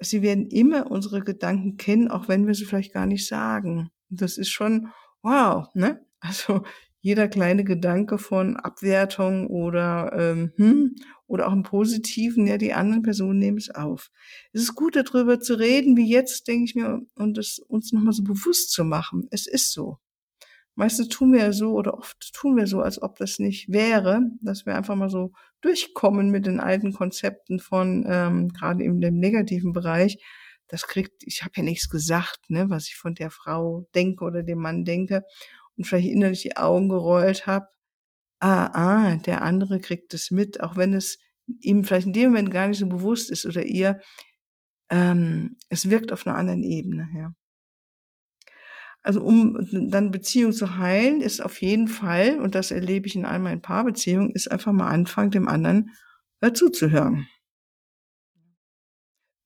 Sie 0.00 0.22
werden 0.22 0.48
immer 0.48 0.90
unsere 0.90 1.20
Gedanken 1.20 1.76
kennen, 1.76 2.10
auch 2.10 2.28
wenn 2.28 2.46
wir 2.46 2.54
sie 2.54 2.64
vielleicht 2.64 2.92
gar 2.92 3.06
nicht 3.06 3.26
sagen. 3.26 3.90
Das 4.08 4.38
ist 4.38 4.50
schon 4.50 4.88
wow, 5.22 5.68
ne? 5.74 6.04
Also 6.20 6.64
jeder 7.04 7.28
kleine 7.28 7.64
Gedanke 7.64 8.16
von 8.16 8.56
Abwertung 8.56 9.48
oder 9.48 10.10
ähm, 10.16 10.52
hm, 10.56 10.94
oder 11.26 11.48
auch 11.48 11.52
im 11.52 11.62
Positiven, 11.62 12.46
ja, 12.46 12.56
die 12.56 12.72
anderen 12.72 13.02
Personen 13.02 13.38
nehmen 13.38 13.58
es 13.58 13.68
auf. 13.68 14.10
Es 14.54 14.62
ist 14.62 14.74
gut, 14.74 14.96
darüber 14.96 15.38
zu 15.38 15.58
reden, 15.58 15.98
wie 15.98 16.08
jetzt, 16.08 16.48
denke 16.48 16.64
ich 16.64 16.74
mir, 16.74 17.02
und 17.14 17.36
es 17.36 17.58
uns 17.58 17.92
nochmal 17.92 18.14
so 18.14 18.22
bewusst 18.22 18.72
zu 18.72 18.84
machen. 18.84 19.28
Es 19.30 19.46
ist 19.46 19.70
so. 19.70 19.98
Meistens 20.76 21.08
tun 21.08 21.34
wir 21.34 21.52
so 21.52 21.72
oder 21.72 21.92
oft 21.92 22.32
tun 22.32 22.56
wir 22.56 22.66
so, 22.66 22.80
als 22.80 23.02
ob 23.02 23.16
das 23.18 23.38
nicht 23.38 23.70
wäre, 23.70 24.22
dass 24.40 24.64
wir 24.64 24.74
einfach 24.74 24.96
mal 24.96 25.10
so 25.10 25.32
durchkommen 25.60 26.30
mit 26.30 26.46
den 26.46 26.58
alten 26.58 26.94
Konzepten 26.94 27.60
von 27.60 28.06
ähm, 28.08 28.48
gerade 28.48 28.82
in 28.82 29.02
dem 29.02 29.18
negativen 29.18 29.74
Bereich. 29.74 30.16
Das 30.68 30.86
kriegt, 30.86 31.22
ich 31.26 31.42
habe 31.42 31.52
ja 31.56 31.64
nichts 31.64 31.90
gesagt, 31.90 32.48
ne, 32.48 32.70
was 32.70 32.88
ich 32.88 32.96
von 32.96 33.14
der 33.14 33.30
Frau 33.30 33.86
denke 33.94 34.24
oder 34.24 34.42
dem 34.42 34.60
Mann 34.60 34.86
denke 34.86 35.22
und 35.76 35.86
vielleicht 35.86 36.08
innerlich 36.08 36.42
die 36.42 36.56
Augen 36.56 36.88
gerollt 36.88 37.46
habe. 37.46 37.68
Ah, 38.40 38.66
ah, 38.74 39.16
der 39.16 39.42
andere 39.42 39.80
kriegt 39.80 40.14
es 40.14 40.30
mit, 40.30 40.60
auch 40.62 40.76
wenn 40.76 40.94
es 40.94 41.18
ihm 41.60 41.84
vielleicht 41.84 42.06
in 42.08 42.12
dem 42.12 42.30
Moment 42.30 42.50
gar 42.50 42.68
nicht 42.68 42.78
so 42.78 42.86
bewusst 42.88 43.30
ist 43.30 43.46
oder 43.46 43.64
ihr. 43.64 44.00
Ähm, 44.90 45.56
es 45.70 45.90
wirkt 45.90 46.12
auf 46.12 46.26
einer 46.26 46.36
anderen 46.36 46.62
Ebene, 46.62 47.08
ja. 47.16 47.32
Also 49.02 49.22
um 49.22 49.58
dann 49.90 50.10
Beziehung 50.10 50.52
zu 50.52 50.78
heilen, 50.78 51.20
ist 51.20 51.42
auf 51.42 51.60
jeden 51.60 51.88
Fall, 51.88 52.40
und 52.40 52.54
das 52.54 52.70
erlebe 52.70 53.06
ich 53.06 53.14
in 53.14 53.26
all 53.26 53.38
meinen 53.38 53.60
Paarbeziehungen, 53.60 54.30
ist 54.30 54.50
einfach 54.50 54.72
mal 54.72 54.88
anfangen, 54.88 55.30
dem 55.30 55.46
anderen 55.46 55.90
äh, 56.40 56.52
zuzuhören. 56.52 57.28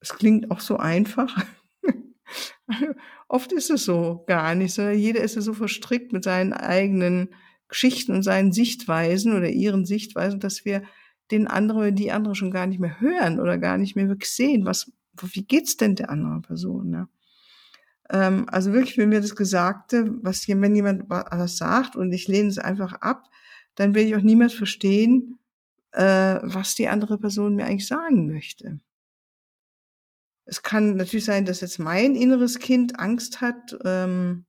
Es 0.01 0.15
klingt 0.15 0.51
auch 0.51 0.61
so 0.61 0.77
einfach. 0.77 1.45
Oft 3.29 3.53
ist 3.53 3.71
es 3.71 3.85
so 3.85 4.25
gar 4.27 4.55
nicht, 4.55 4.75
sondern 4.75 4.99
jeder 4.99 5.21
ist 5.21 5.37
ja 5.37 5.41
so 5.41 5.55
verstrickt 5.55 6.13
mit 6.13 6.25
seinen 6.25 6.53
eigenen 6.53 7.31
Geschichten 7.69 8.13
und 8.13 8.23
seinen 8.23 8.53
Sichtweisen 8.53 9.37
oder 9.37 9.49
ihren 9.49 9.85
Sichtweisen, 9.85 10.41
dass 10.41 10.65
wir 10.65 10.83
den 11.31 11.47
anderen 11.47 11.81
oder 11.81 11.93
die 11.93 12.13
andere 12.13 12.35
schon 12.35 12.51
gar 12.51 12.67
nicht 12.67 12.81
mehr 12.81 13.01
hören 13.01 13.39
oder 13.41 13.59
gar 13.59 13.77
nicht 13.77 13.97
mehr 13.97 14.09
wirklich 14.09 14.31
sehen, 14.31 14.65
was, 14.65 14.91
wie 15.21 15.45
geht's 15.45 15.77
denn 15.77 15.95
der 15.95 16.11
anderen 16.11 16.43
Person, 16.43 16.91
ne? 16.91 17.09
Ähm, 18.11 18.47
also 18.49 18.73
wirklich, 18.73 18.97
wenn 18.97 19.11
mir 19.11 19.21
das 19.21 19.37
Gesagte, 19.37 20.11
was 20.23 20.43
hier, 20.43 20.59
wenn 20.61 20.75
jemand 20.75 21.11
was 21.11 21.59
sagt 21.59 21.97
und 21.97 22.13
ich 22.13 22.27
lehne 22.27 22.49
es 22.49 22.59
einfach 22.59 22.95
ab, 22.95 23.25
dann 23.75 23.95
werde 23.95 24.09
ich 24.09 24.17
auch 24.17 24.23
niemals 24.23 24.55
verstehen, 24.55 25.39
äh, 25.93 26.39
was 26.43 26.75
die 26.75 26.89
andere 26.89 27.19
Person 27.19 27.55
mir 27.55 27.67
eigentlich 27.67 27.87
sagen 27.87 28.27
möchte. 28.27 28.81
Es 30.49 30.63
kann 30.63 30.97
natürlich 30.97 31.27
sein, 31.27 31.45
dass 31.45 31.61
jetzt 31.61 31.79
mein 31.79 32.15
inneres 32.15 32.59
Kind 32.59 32.99
Angst 32.99 33.43
hat 33.43 33.77
ähm, 33.85 34.47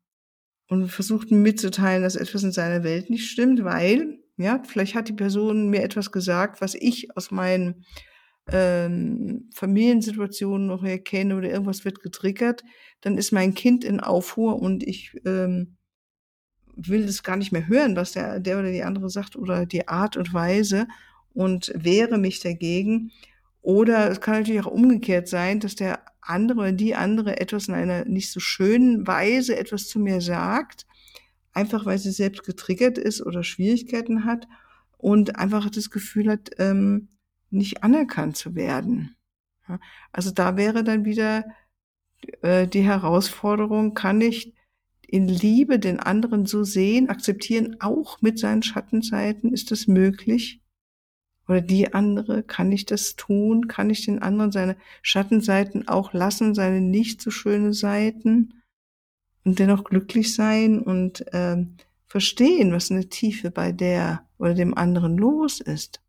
und 0.70 0.88
versucht 0.88 1.30
mitzuteilen, 1.30 2.04
dass 2.04 2.16
etwas 2.16 2.44
in 2.44 2.54
seiner 2.54 2.84
Welt 2.84 3.10
nicht 3.10 3.30
stimmt, 3.30 3.66
weil, 3.66 4.20
ja, 4.38 4.64
vielleicht 4.66 4.96
hat 4.96 5.10
die 5.10 5.14
Person 5.14 5.70
mir 5.70 5.84
etwas 5.84 6.12
gesagt, 6.14 6.62
was 6.62 6.74
ich 6.74 7.16
aus 7.18 7.32
meinen 7.32 7.84
ähm, 8.50 9.50
Familiensituationen 9.54 10.68
noch 10.68 10.86
erkenne 10.86 11.36
oder 11.36 11.50
irgendwas 11.50 11.84
wird 11.84 12.02
getriggert, 12.02 12.64
dann 13.02 13.18
ist 13.18 13.34
mein 13.34 13.54
Kind 13.54 13.84
in 13.84 14.00
Aufruhr 14.00 14.62
und 14.62 14.84
ich 14.84 15.20
ähm, 15.26 15.76
will 16.78 17.06
das 17.06 17.24
gar 17.24 17.36
nicht 17.36 17.52
mehr 17.52 17.68
hören, 17.68 17.98
was 17.98 18.14
der, 18.14 18.40
der 18.40 18.58
oder 18.60 18.72
die 18.72 18.84
andere 18.84 19.10
sagt 19.10 19.36
oder 19.36 19.66
die 19.66 19.90
Art 19.90 20.16
und 20.16 20.34
Weise 20.34 20.88
und 21.34 21.74
wehre 21.76 22.18
mich 22.18 22.40
dagegen. 22.40 23.12
Oder 23.70 24.10
es 24.10 24.20
kann 24.20 24.34
natürlich 24.34 24.66
auch 24.66 24.72
umgekehrt 24.72 25.28
sein, 25.28 25.60
dass 25.60 25.76
der 25.76 26.00
andere 26.22 26.60
oder 26.60 26.72
die 26.72 26.96
andere 26.96 27.40
etwas 27.40 27.68
in 27.68 27.76
einer 27.76 28.04
nicht 28.04 28.32
so 28.32 28.40
schönen 28.40 29.06
Weise 29.06 29.56
etwas 29.56 29.88
zu 29.88 30.00
mir 30.00 30.22
sagt, 30.22 30.88
einfach 31.54 31.86
weil 31.86 32.00
sie 32.00 32.10
selbst 32.10 32.44
getriggert 32.44 32.98
ist 32.98 33.22
oder 33.22 33.44
Schwierigkeiten 33.44 34.26
hat 34.26 34.48
und 34.98 35.36
einfach 35.36 35.70
das 35.70 35.92
Gefühl 35.92 36.32
hat, 36.32 36.50
ähm, 36.58 37.10
nicht 37.52 37.84
anerkannt 37.84 38.38
zu 38.38 38.56
werden. 38.56 39.16
Also 40.12 40.32
da 40.32 40.58
wäre 40.58 40.84
dann 40.84 41.06
wieder 41.06 41.46
äh, 42.42 42.68
die 42.68 42.82
Herausforderung, 42.82 43.94
kann 43.94 44.20
ich 44.20 44.56
in 45.02 45.28
Liebe 45.28 45.78
den 45.78 46.00
anderen 46.00 46.48
so 46.48 46.64
sehen, 46.64 47.08
akzeptieren, 47.08 47.76
auch 47.82 48.20
mit 48.24 48.40
seinen 48.40 48.64
Schattenseiten, 48.64 49.54
ist 49.54 49.70
das 49.70 49.86
möglich? 49.86 50.60
Oder 51.50 51.62
die 51.62 51.96
andere, 51.96 52.44
kann 52.44 52.72
ich 52.72 52.86
das 52.86 53.16
tun? 53.16 53.68
Kann 53.68 53.90
ich 53.90 54.06
den 54.06 54.22
anderen 54.22 54.52
seine 54.52 54.78
Schattenseiten 55.02 55.88
auch 55.88 56.14
lassen, 56.14 56.54
seine 56.54 56.80
nicht 56.80 57.22
so 57.22 57.32
schöne 57.32 57.74
Seiten 57.74 58.62
und 59.44 59.58
dennoch 59.58 59.84
glücklich 59.84 60.36
sein 60.36 60.80
und 60.80 61.26
äh, 61.34 61.66
verstehen, 62.06 62.72
was 62.72 62.92
eine 62.92 63.10
Tiefe 63.10 63.50
bei 63.50 63.72
der 63.72 64.28
oder 64.38 64.54
dem 64.54 64.78
anderen 64.78 65.18
los 65.18 65.60
ist? 65.60 66.02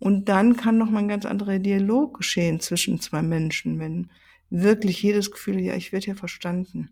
Und 0.00 0.28
dann 0.28 0.56
kann 0.56 0.76
noch 0.76 0.90
mal 0.90 0.98
ein 0.98 1.08
ganz 1.08 1.24
anderer 1.24 1.60
Dialog 1.60 2.16
geschehen 2.18 2.58
zwischen 2.58 3.00
zwei 3.00 3.22
Menschen, 3.22 3.78
wenn 3.78 4.10
wirklich 4.50 5.02
jedes 5.02 5.30
Gefühl, 5.30 5.60
ja, 5.60 5.74
ich 5.76 5.92
werde 5.92 6.08
ja 6.08 6.14
verstanden. 6.14 6.90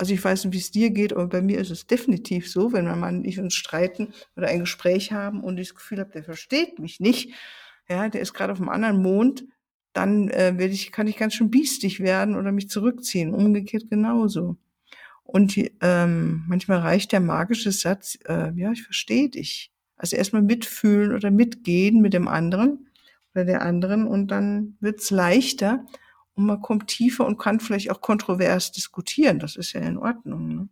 Also 0.00 0.14
ich 0.14 0.24
weiß 0.24 0.46
nicht, 0.46 0.54
wie 0.54 0.58
es 0.58 0.70
dir 0.70 0.88
geht, 0.88 1.12
aber 1.12 1.26
bei 1.26 1.42
mir 1.42 1.58
ist 1.58 1.70
es 1.70 1.86
definitiv 1.86 2.50
so, 2.50 2.72
wenn 2.72 2.86
mein 2.86 3.00
Mann 3.00 3.16
und 3.18 3.26
ich 3.26 3.38
uns 3.38 3.54
streiten 3.54 4.14
oder 4.34 4.48
ein 4.48 4.60
Gespräch 4.60 5.12
haben 5.12 5.44
und 5.44 5.58
ich 5.58 5.68
das 5.68 5.74
Gefühl 5.74 5.98
habe, 5.98 6.10
der 6.10 6.24
versteht 6.24 6.78
mich 6.78 7.00
nicht, 7.00 7.34
ja, 7.86 8.08
der 8.08 8.22
ist 8.22 8.32
gerade 8.32 8.54
auf 8.54 8.60
einem 8.60 8.70
anderen 8.70 9.02
Mond, 9.02 9.44
dann 9.92 10.30
äh, 10.30 10.54
werde 10.56 10.72
ich, 10.72 10.90
kann 10.90 11.06
ich 11.06 11.18
ganz 11.18 11.34
schön 11.34 11.50
biestig 11.50 12.00
werden 12.00 12.34
oder 12.34 12.50
mich 12.50 12.70
zurückziehen. 12.70 13.34
Umgekehrt 13.34 13.90
genauso. 13.90 14.56
Und 15.22 15.58
ähm, 15.82 16.44
manchmal 16.48 16.78
reicht 16.78 17.12
der 17.12 17.20
magische 17.20 17.70
Satz, 17.70 18.16
äh, 18.26 18.52
ja, 18.54 18.72
ich 18.72 18.84
verstehe 18.84 19.28
dich. 19.28 19.70
Also 19.96 20.16
erstmal 20.16 20.40
mitfühlen 20.40 21.12
oder 21.12 21.30
mitgehen 21.30 22.00
mit 22.00 22.14
dem 22.14 22.26
anderen 22.26 22.88
oder 23.34 23.44
der 23.44 23.60
anderen 23.60 24.06
und 24.06 24.28
dann 24.28 24.78
wird's 24.80 25.10
leichter 25.10 25.84
und 26.40 26.46
man 26.46 26.62
kommt 26.62 26.88
tiefer 26.88 27.26
und 27.26 27.38
kann 27.38 27.60
vielleicht 27.60 27.90
auch 27.90 28.00
kontrovers 28.00 28.72
diskutieren. 28.72 29.38
Das 29.38 29.56
ist 29.56 29.74
ja 29.74 29.80
in 29.80 29.98
Ordnung. 29.98 30.54
Ne? 30.54 30.68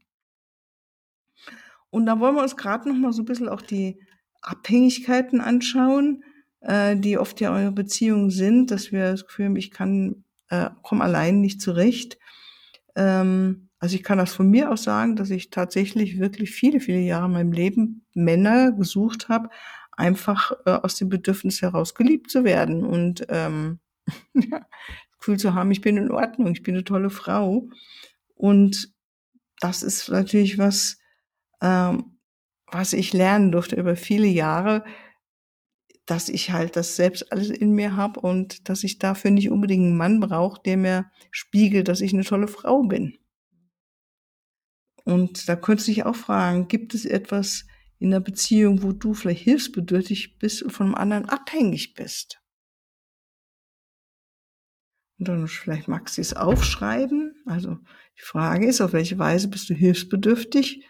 Und 1.90 2.06
da 2.06 2.18
wollen 2.18 2.34
wir 2.34 2.42
uns 2.42 2.56
gerade 2.56 2.88
noch 2.88 2.96
mal 2.96 3.12
so 3.12 3.22
ein 3.22 3.26
bisschen 3.26 3.48
auch 3.48 3.62
die 3.62 4.00
Abhängigkeiten 4.40 5.40
anschauen, 5.40 6.24
äh, 6.60 6.96
die 6.96 7.18
oft 7.18 7.40
ja 7.40 7.54
eure 7.54 7.72
Beziehungen 7.72 8.30
sind, 8.30 8.70
dass 8.70 8.92
wir 8.92 9.10
das 9.12 9.26
Gefühl 9.26 9.46
haben, 9.46 9.56
ich 9.56 9.70
kann, 9.70 10.24
äh, 10.48 10.70
komme 10.82 11.04
allein 11.04 11.40
nicht 11.40 11.60
zurecht. 11.60 12.18
Ähm, 12.96 13.68
also 13.78 13.94
ich 13.94 14.02
kann 14.02 14.18
das 14.18 14.32
von 14.32 14.50
mir 14.50 14.70
aus 14.70 14.84
sagen, 14.84 15.16
dass 15.16 15.30
ich 15.30 15.50
tatsächlich 15.50 16.18
wirklich 16.18 16.50
viele, 16.50 16.80
viele 16.80 17.00
Jahre 17.00 17.26
in 17.26 17.32
meinem 17.32 17.52
Leben 17.52 18.06
Männer 18.14 18.72
gesucht 18.72 19.28
habe, 19.28 19.50
einfach 19.92 20.52
äh, 20.64 20.70
aus 20.70 20.96
dem 20.96 21.10
Bedürfnis 21.10 21.60
heraus 21.60 21.94
geliebt 21.94 22.30
zu 22.30 22.44
werden 22.44 22.84
und 22.84 23.26
ähm, 23.28 23.80
ja, 24.34 24.66
Gefühl 25.18 25.38
zu 25.38 25.54
haben, 25.54 25.70
ich 25.70 25.80
bin 25.80 25.96
in 25.96 26.10
Ordnung, 26.10 26.52
ich 26.52 26.62
bin 26.62 26.74
eine 26.74 26.84
tolle 26.84 27.10
Frau. 27.10 27.68
Und 28.34 28.92
das 29.60 29.82
ist 29.82 30.08
natürlich 30.08 30.58
was, 30.58 30.98
ähm, 31.60 32.18
was 32.66 32.92
ich 32.92 33.12
lernen 33.12 33.52
durfte 33.52 33.76
über 33.76 33.96
viele 33.96 34.26
Jahre, 34.26 34.84
dass 36.06 36.28
ich 36.28 36.52
halt 36.52 36.76
das 36.76 36.96
selbst 36.96 37.32
alles 37.32 37.50
in 37.50 37.72
mir 37.72 37.96
habe 37.96 38.20
und 38.20 38.68
dass 38.68 38.82
ich 38.84 38.98
dafür 38.98 39.30
nicht 39.30 39.50
unbedingt 39.50 39.84
einen 39.84 39.96
Mann 39.96 40.20
brauche, 40.20 40.60
der 40.62 40.76
mir 40.76 41.10
spiegelt, 41.30 41.88
dass 41.88 42.00
ich 42.00 42.14
eine 42.14 42.24
tolle 42.24 42.48
Frau 42.48 42.82
bin. 42.82 43.18
Und 45.04 45.48
da 45.48 45.56
könntest 45.56 45.88
du 45.88 45.92
dich 45.92 46.04
auch 46.04 46.16
fragen, 46.16 46.68
gibt 46.68 46.94
es 46.94 47.04
etwas 47.04 47.66
in 47.98 48.10
der 48.10 48.20
Beziehung, 48.20 48.82
wo 48.82 48.92
du 48.92 49.14
vielleicht 49.14 49.42
hilfsbedürftig 49.42 50.38
bist 50.38 50.62
und 50.62 50.70
von 50.70 50.86
einem 50.86 50.94
anderen 50.94 51.28
abhängig 51.28 51.94
bist? 51.94 52.40
Und 55.18 55.28
dann 55.28 55.48
vielleicht 55.48 55.88
magst 55.88 56.16
du 56.16 56.20
es 56.20 56.34
aufschreiben. 56.34 57.34
Also 57.46 57.78
die 58.16 58.22
Frage 58.22 58.66
ist, 58.66 58.80
auf 58.80 58.92
welche 58.92 59.18
Weise 59.18 59.48
bist 59.48 59.68
du 59.68 59.74
hilfsbedürftig 59.74 60.86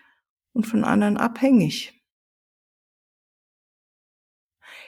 und 0.53 0.67
von 0.67 0.85
anderen 0.85 1.17
abhängig? 1.17 1.95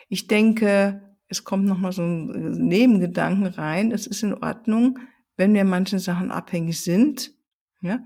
Ich 0.09 0.27
denke, 0.27 1.17
es 1.29 1.45
kommt 1.45 1.65
nochmal 1.65 1.93
so 1.93 2.03
ein 2.03 2.67
Nebengedanken 2.67 3.47
rein. 3.47 3.93
Es 3.93 4.07
ist 4.07 4.23
in 4.23 4.35
Ordnung, 4.35 4.99
wenn 5.37 5.55
wir 5.55 5.65
manchen 5.65 6.01
Sachen 6.01 6.31
abhängig 6.31 6.83
sind. 6.83 7.33
Ja? 7.81 8.05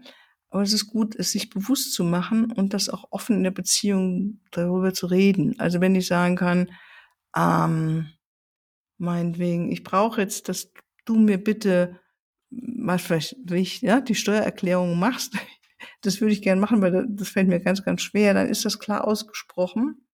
Aber 0.50 0.62
es 0.62 0.72
ist 0.72 0.86
gut, 0.88 1.16
es 1.16 1.32
sich 1.32 1.50
bewusst 1.50 1.94
zu 1.94 2.04
machen 2.04 2.52
und 2.52 2.74
das 2.74 2.88
auch 2.88 3.06
offen 3.10 3.36
in 3.36 3.42
der 3.42 3.50
Beziehung 3.50 4.40
darüber 4.52 4.92
zu 4.92 5.06
reden. 5.06 5.58
Also 5.58 5.80
wenn 5.80 5.96
ich 5.96 6.06
sagen 6.06 6.36
kann, 6.36 6.70
ähm, 7.36 8.10
meinetwegen, 8.98 9.72
ich 9.72 9.82
brauche 9.82 10.20
jetzt, 10.20 10.48
dass 10.48 10.70
du 11.04 11.16
mir 11.16 11.38
bitte, 11.42 12.00
was 12.50 13.02
vielleicht, 13.02 13.36
ich, 13.50 13.82
ja, 13.82 14.00
die 14.00 14.14
Steuererklärung 14.14 14.98
machst, 14.98 15.34
das 16.02 16.20
würde 16.20 16.32
ich 16.32 16.42
gerne 16.42 16.60
machen, 16.60 16.82
weil 16.82 17.06
das 17.08 17.28
fällt 17.28 17.48
mir 17.48 17.60
ganz, 17.60 17.82
ganz 17.84 18.02
schwer, 18.02 18.34
dann 18.34 18.48
ist 18.48 18.64
das 18.64 18.78
klar 18.78 19.06
ausgesprochen 19.06 20.04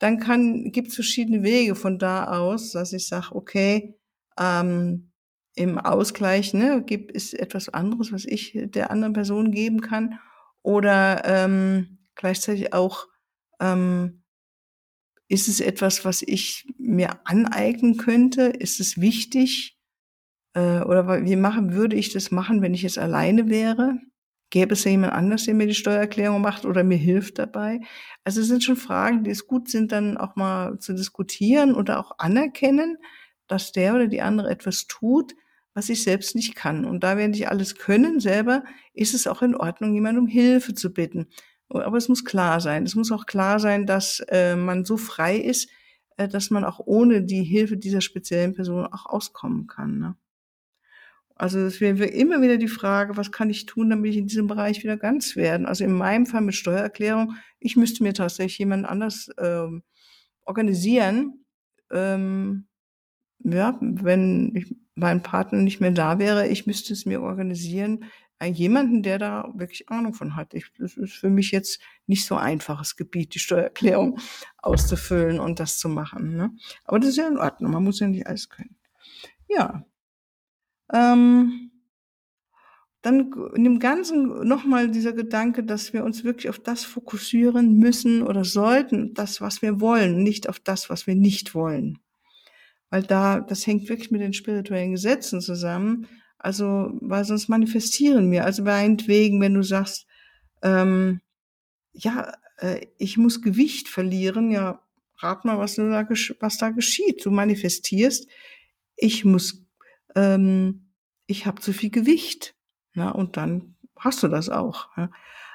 dann 0.00 0.18
kann 0.18 0.72
gibt 0.72 0.88
es 0.88 0.94
verschiedene 0.94 1.44
Wege 1.44 1.76
von 1.76 1.98
da 1.98 2.24
aus, 2.24 2.72
dass 2.72 2.92
ich 2.92 3.06
sage, 3.06 3.34
okay, 3.34 3.94
ähm, 4.38 5.12
im 5.54 5.78
Ausgleich 5.78 6.54
ne, 6.54 6.82
gibt 6.82 7.14
es 7.14 7.34
etwas 7.34 7.68
anderes, 7.68 8.10
was 8.10 8.24
ich 8.24 8.58
der 8.58 8.90
anderen 8.90 9.12
Person 9.12 9.52
geben 9.52 9.82
kann, 9.82 10.18
oder 10.62 11.22
ähm, 11.24 11.98
gleichzeitig 12.14 12.72
auch 12.72 13.08
ähm, 13.60 14.24
ist 15.28 15.48
es 15.48 15.60
etwas, 15.60 16.04
was 16.04 16.22
ich 16.22 16.66
mir 16.78 17.20
aneignen 17.24 17.98
könnte? 17.98 18.42
Ist 18.44 18.80
es 18.80 19.00
wichtig? 19.00 19.78
Äh, 20.54 20.80
oder 20.80 21.24
wie 21.24 21.36
machen 21.36 21.74
würde 21.74 21.96
ich 21.96 22.12
das 22.12 22.30
machen, 22.30 22.62
wenn 22.62 22.74
ich 22.74 22.82
jetzt 22.82 22.98
alleine 22.98 23.48
wäre? 23.48 23.98
Gäbe 24.50 24.72
es 24.72 24.84
ja 24.84 24.90
jemand 24.90 25.12
anders, 25.12 25.44
der 25.44 25.54
mir 25.54 25.68
die 25.68 25.74
Steuererklärung 25.74 26.40
macht 26.40 26.64
oder 26.64 26.82
mir 26.82 26.96
hilft 26.98 27.38
dabei? 27.38 27.80
Also 28.24 28.40
es 28.40 28.48
sind 28.48 28.64
schon 28.64 28.76
Fragen, 28.76 29.22
die 29.22 29.30
es 29.30 29.46
gut 29.46 29.68
sind, 29.70 29.92
dann 29.92 30.16
auch 30.16 30.34
mal 30.34 30.78
zu 30.80 30.92
diskutieren 30.92 31.74
oder 31.74 32.00
auch 32.00 32.18
anerkennen, 32.18 32.98
dass 33.46 33.70
der 33.72 33.94
oder 33.94 34.08
die 34.08 34.22
andere 34.22 34.50
etwas 34.50 34.86
tut, 34.88 35.34
was 35.74 35.88
ich 35.88 36.02
selbst 36.02 36.34
nicht 36.34 36.56
kann. 36.56 36.84
Und 36.84 37.04
da 37.04 37.16
wir 37.16 37.28
nicht 37.28 37.48
alles 37.48 37.76
können 37.76 38.18
selber, 38.18 38.64
ist 38.92 39.14
es 39.14 39.28
auch 39.28 39.42
in 39.42 39.54
Ordnung, 39.54 39.94
jemand 39.94 40.18
um 40.18 40.26
Hilfe 40.26 40.74
zu 40.74 40.92
bitten. 40.92 41.28
Aber 41.68 41.96
es 41.96 42.08
muss 42.08 42.24
klar 42.24 42.60
sein. 42.60 42.84
Es 42.84 42.96
muss 42.96 43.12
auch 43.12 43.26
klar 43.26 43.60
sein, 43.60 43.86
dass 43.86 44.20
äh, 44.28 44.56
man 44.56 44.84
so 44.84 44.96
frei 44.96 45.36
ist, 45.36 45.70
äh, 46.16 46.26
dass 46.26 46.50
man 46.50 46.64
auch 46.64 46.80
ohne 46.84 47.22
die 47.22 47.44
Hilfe 47.44 47.76
dieser 47.76 48.00
speziellen 48.00 48.54
Person 48.54 48.86
auch 48.86 49.06
auskommen 49.06 49.68
kann. 49.68 49.98
Ne? 49.98 50.16
Also 51.40 51.58
es 51.60 51.80
wäre 51.80 52.04
immer 52.04 52.42
wieder 52.42 52.58
die 52.58 52.68
Frage, 52.68 53.16
was 53.16 53.32
kann 53.32 53.48
ich 53.48 53.64
tun, 53.64 53.88
damit 53.88 54.10
ich 54.10 54.18
in 54.18 54.26
diesem 54.26 54.46
Bereich 54.46 54.82
wieder 54.82 54.98
ganz 54.98 55.36
werden? 55.36 55.64
Also 55.64 55.84
in 55.84 55.92
meinem 55.92 56.26
Fall 56.26 56.42
mit 56.42 56.54
Steuererklärung, 56.54 57.34
ich 57.58 57.76
müsste 57.76 58.02
mir 58.02 58.12
tatsächlich 58.12 58.58
jemand 58.58 58.84
anders 58.84 59.30
ähm, 59.38 59.82
organisieren. 60.44 61.46
Ähm, 61.90 62.66
ja, 63.38 63.78
wenn 63.80 64.54
ich, 64.54 64.76
mein 64.94 65.22
Partner 65.22 65.62
nicht 65.62 65.80
mehr 65.80 65.92
da 65.92 66.18
wäre, 66.18 66.46
ich 66.46 66.66
müsste 66.66 66.92
es 66.92 67.06
mir 67.06 67.22
organisieren. 67.22 68.04
Äh, 68.38 68.48
jemanden, 68.48 69.02
der 69.02 69.18
da 69.18 69.50
wirklich 69.54 69.88
Ahnung 69.88 70.12
von 70.12 70.36
hat. 70.36 70.52
Ich, 70.52 70.66
das 70.76 70.98
ist 70.98 71.14
für 71.14 71.30
mich 71.30 71.52
jetzt 71.52 71.80
nicht 72.06 72.26
so 72.26 72.34
einfaches 72.36 72.96
Gebiet, 72.96 73.34
die 73.34 73.38
Steuererklärung 73.38 74.18
auszufüllen 74.58 75.40
und 75.40 75.58
das 75.58 75.78
zu 75.78 75.88
machen. 75.88 76.36
Ne? 76.36 76.50
Aber 76.84 76.98
das 76.98 77.08
ist 77.08 77.16
ja 77.16 77.28
in 77.28 77.38
Ordnung. 77.38 77.72
Man 77.72 77.84
muss 77.84 77.98
ja 77.98 78.08
nicht 78.08 78.26
alles 78.26 78.50
können. 78.50 78.76
Ja, 79.48 79.86
ähm, 80.92 81.70
dann 83.02 83.32
in 83.54 83.64
dem 83.64 83.78
Ganzen 83.78 84.46
nochmal 84.46 84.90
dieser 84.90 85.12
Gedanke, 85.12 85.64
dass 85.64 85.92
wir 85.92 86.04
uns 86.04 86.22
wirklich 86.22 86.50
auf 86.50 86.58
das 86.58 86.84
fokussieren 86.84 87.78
müssen 87.78 88.22
oder 88.22 88.44
sollten, 88.44 89.14
das, 89.14 89.40
was 89.40 89.62
wir 89.62 89.80
wollen, 89.80 90.22
nicht 90.22 90.48
auf 90.48 90.60
das, 90.60 90.90
was 90.90 91.06
wir 91.06 91.14
nicht 91.14 91.54
wollen. 91.54 91.98
Weil 92.90 93.02
da, 93.02 93.40
das 93.40 93.66
hängt 93.66 93.88
wirklich 93.88 94.10
mit 94.10 94.20
den 94.20 94.34
spirituellen 94.34 94.92
Gesetzen 94.92 95.40
zusammen. 95.40 96.08
Also, 96.38 96.92
weil 97.00 97.24
sonst 97.24 97.48
manifestieren 97.48 98.30
wir. 98.30 98.44
Also 98.44 98.64
meinetwegen, 98.64 99.40
wenn 99.40 99.54
du 99.54 99.62
sagst, 99.62 100.06
ähm, 100.62 101.20
ja, 101.92 102.32
äh, 102.58 102.86
ich 102.98 103.16
muss 103.16 103.42
Gewicht 103.42 103.88
verlieren, 103.88 104.50
ja, 104.50 104.82
rat 105.18 105.44
mal, 105.44 105.58
was, 105.58 105.76
da, 105.76 106.08
was 106.40 106.58
da 106.58 106.70
geschieht. 106.70 107.24
Du 107.24 107.30
manifestierst, 107.30 108.28
ich 108.96 109.24
muss 109.24 109.64
ähm, 110.14 110.92
ich 111.26 111.46
habe 111.46 111.60
zu 111.60 111.72
viel 111.72 111.90
Gewicht. 111.90 112.54
Na, 112.94 113.10
und 113.10 113.36
dann 113.36 113.76
hast 113.96 114.22
du 114.22 114.28
das 114.28 114.48
auch. 114.48 114.88
Ja. 114.96 115.10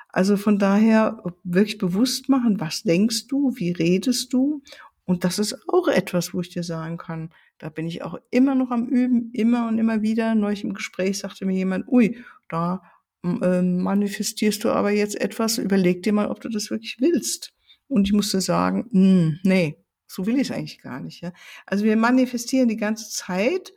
Also 0.09 0.37
von 0.37 0.57
daher 0.57 1.21
wirklich 1.43 1.77
bewusst 1.77 2.29
machen, 2.29 2.59
was 2.59 2.83
denkst 2.83 3.27
du, 3.27 3.53
wie 3.55 3.71
redest 3.71 4.31
du? 4.31 4.63
Und 5.03 5.23
das 5.23 5.39
ist 5.39 5.67
auch 5.67 5.87
etwas, 5.87 6.33
wo 6.33 6.41
ich 6.41 6.49
dir 6.49 6.63
sagen 6.63 6.97
kann, 6.97 7.29
da 7.57 7.69
bin 7.69 7.85
ich 7.85 8.03
auch 8.03 8.17
immer 8.31 8.55
noch 8.55 8.71
am 8.71 8.87
Üben, 8.87 9.29
immer 9.33 9.67
und 9.67 9.77
immer 9.77 10.01
wieder. 10.01 10.33
Neulich 10.33 10.63
im 10.63 10.73
Gespräch 10.73 11.19
sagte 11.19 11.45
mir 11.45 11.55
jemand, 11.55 11.87
ui, 11.87 12.17
da 12.49 12.81
äh, 13.23 13.61
manifestierst 13.61 14.63
du 14.63 14.69
aber 14.69 14.91
jetzt 14.91 15.19
etwas, 15.19 15.57
überleg 15.57 16.03
dir 16.03 16.13
mal, 16.13 16.27
ob 16.27 16.41
du 16.41 16.49
das 16.49 16.69
wirklich 16.69 16.97
willst. 16.99 17.53
Und 17.87 18.07
ich 18.07 18.13
musste 18.13 18.41
sagen, 18.41 18.87
mh, 18.91 19.01
hm, 19.01 19.39
nee, 19.43 19.85
so 20.07 20.25
will 20.25 20.35
ich 20.35 20.49
es 20.49 20.51
eigentlich 20.51 20.81
gar 20.81 20.99
nicht. 20.99 21.21
Ja? 21.21 21.33
Also 21.65 21.85
wir 21.85 21.95
manifestieren 21.97 22.67
die 22.67 22.77
ganze 22.77 23.09
Zeit 23.09 23.73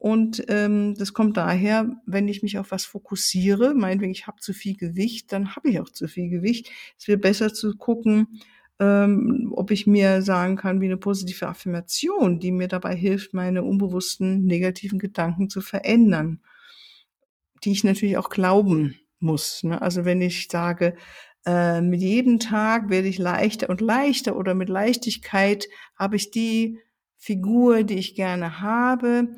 und 0.00 0.42
ähm, 0.48 0.94
das 0.96 1.12
kommt 1.12 1.36
daher, 1.36 1.94
wenn 2.06 2.26
ich 2.26 2.42
mich 2.42 2.56
auf 2.56 2.70
was 2.70 2.86
fokussiere, 2.86 3.74
meinetwegen, 3.74 4.12
ich 4.12 4.26
habe 4.26 4.40
zu 4.40 4.54
viel 4.54 4.74
Gewicht, 4.74 5.30
dann 5.30 5.54
habe 5.54 5.68
ich 5.68 5.78
auch 5.78 5.90
zu 5.90 6.08
viel 6.08 6.30
Gewicht. 6.30 6.70
Es 6.98 7.06
wäre 7.06 7.18
besser 7.18 7.52
zu 7.52 7.76
gucken, 7.76 8.40
ähm, 8.78 9.52
ob 9.54 9.70
ich 9.70 9.86
mir 9.86 10.22
sagen 10.22 10.56
kann, 10.56 10.80
wie 10.80 10.86
eine 10.86 10.96
positive 10.96 11.46
Affirmation, 11.46 12.40
die 12.40 12.50
mir 12.50 12.66
dabei 12.66 12.96
hilft, 12.96 13.34
meine 13.34 13.62
unbewussten 13.62 14.46
negativen 14.46 14.98
Gedanken 14.98 15.50
zu 15.50 15.60
verändern, 15.60 16.40
die 17.62 17.72
ich 17.72 17.84
natürlich 17.84 18.16
auch 18.16 18.30
glauben 18.30 18.98
muss. 19.18 19.62
Ne? 19.64 19.82
Also 19.82 20.06
wenn 20.06 20.22
ich 20.22 20.48
sage, 20.50 20.96
äh, 21.44 21.82
mit 21.82 22.00
jedem 22.00 22.38
Tag 22.38 22.88
werde 22.88 23.08
ich 23.08 23.18
leichter 23.18 23.68
und 23.68 23.82
leichter 23.82 24.34
oder 24.34 24.54
mit 24.54 24.70
Leichtigkeit 24.70 25.68
habe 25.94 26.16
ich 26.16 26.30
die 26.30 26.78
Figur, 27.18 27.82
die 27.82 27.98
ich 27.98 28.14
gerne 28.14 28.62
habe, 28.62 29.28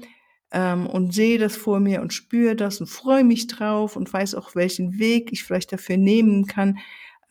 ähm, 0.53 0.87
und 0.87 1.15
sehe 1.15 1.38
das 1.38 1.57
vor 1.57 1.81
mir 1.81 2.03
und 2.03 2.12
spüre 2.12 2.55
das 2.55 2.81
und 2.81 2.87
freue 2.87 3.25
mich 3.25 3.47
drauf 3.47 3.97
und 3.97 4.12
weiß 4.12 4.35
auch, 4.35 4.55
welchen 4.55 4.99
Weg 4.99 5.33
ich 5.33 5.45
vielleicht 5.45 5.73
dafür 5.73 5.97
nehmen 5.97 6.47
kann, 6.47 6.79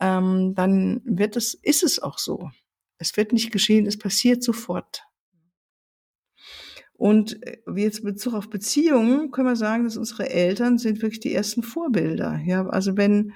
ähm, 0.00 0.54
dann 0.56 1.00
wird 1.04 1.36
es, 1.36 1.54
ist 1.54 1.84
es 1.84 2.02
auch 2.02 2.18
so. 2.18 2.50
Es 2.98 3.16
wird 3.16 3.32
nicht 3.32 3.52
geschehen, 3.52 3.86
es 3.86 3.98
passiert 3.98 4.42
sofort. 4.42 5.04
Und 6.94 7.40
äh, 7.46 7.58
jetzt 7.76 8.00
in 8.00 8.06
Bezug 8.06 8.34
auf 8.34 8.50
Beziehungen 8.50 9.30
können 9.30 9.48
wir 9.48 9.56
sagen, 9.56 9.84
dass 9.84 9.96
unsere 9.96 10.28
Eltern 10.28 10.78
sind 10.78 11.00
wirklich 11.00 11.20
die 11.20 11.34
ersten 11.34 11.62
Vorbilder. 11.62 12.40
Ja, 12.44 12.66
also 12.66 12.96
wenn 12.96 13.32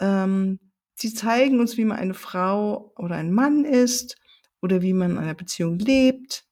ähm, 0.00 0.60
sie 0.94 1.12
zeigen 1.12 1.58
uns, 1.58 1.76
wie 1.76 1.84
man 1.84 1.98
eine 1.98 2.14
Frau 2.14 2.92
oder 2.96 3.16
ein 3.16 3.32
Mann 3.32 3.64
ist 3.64 4.16
oder 4.62 4.82
wie 4.82 4.92
man 4.92 5.12
in 5.12 5.18
einer 5.18 5.34
Beziehung 5.34 5.78
lebt 5.78 6.44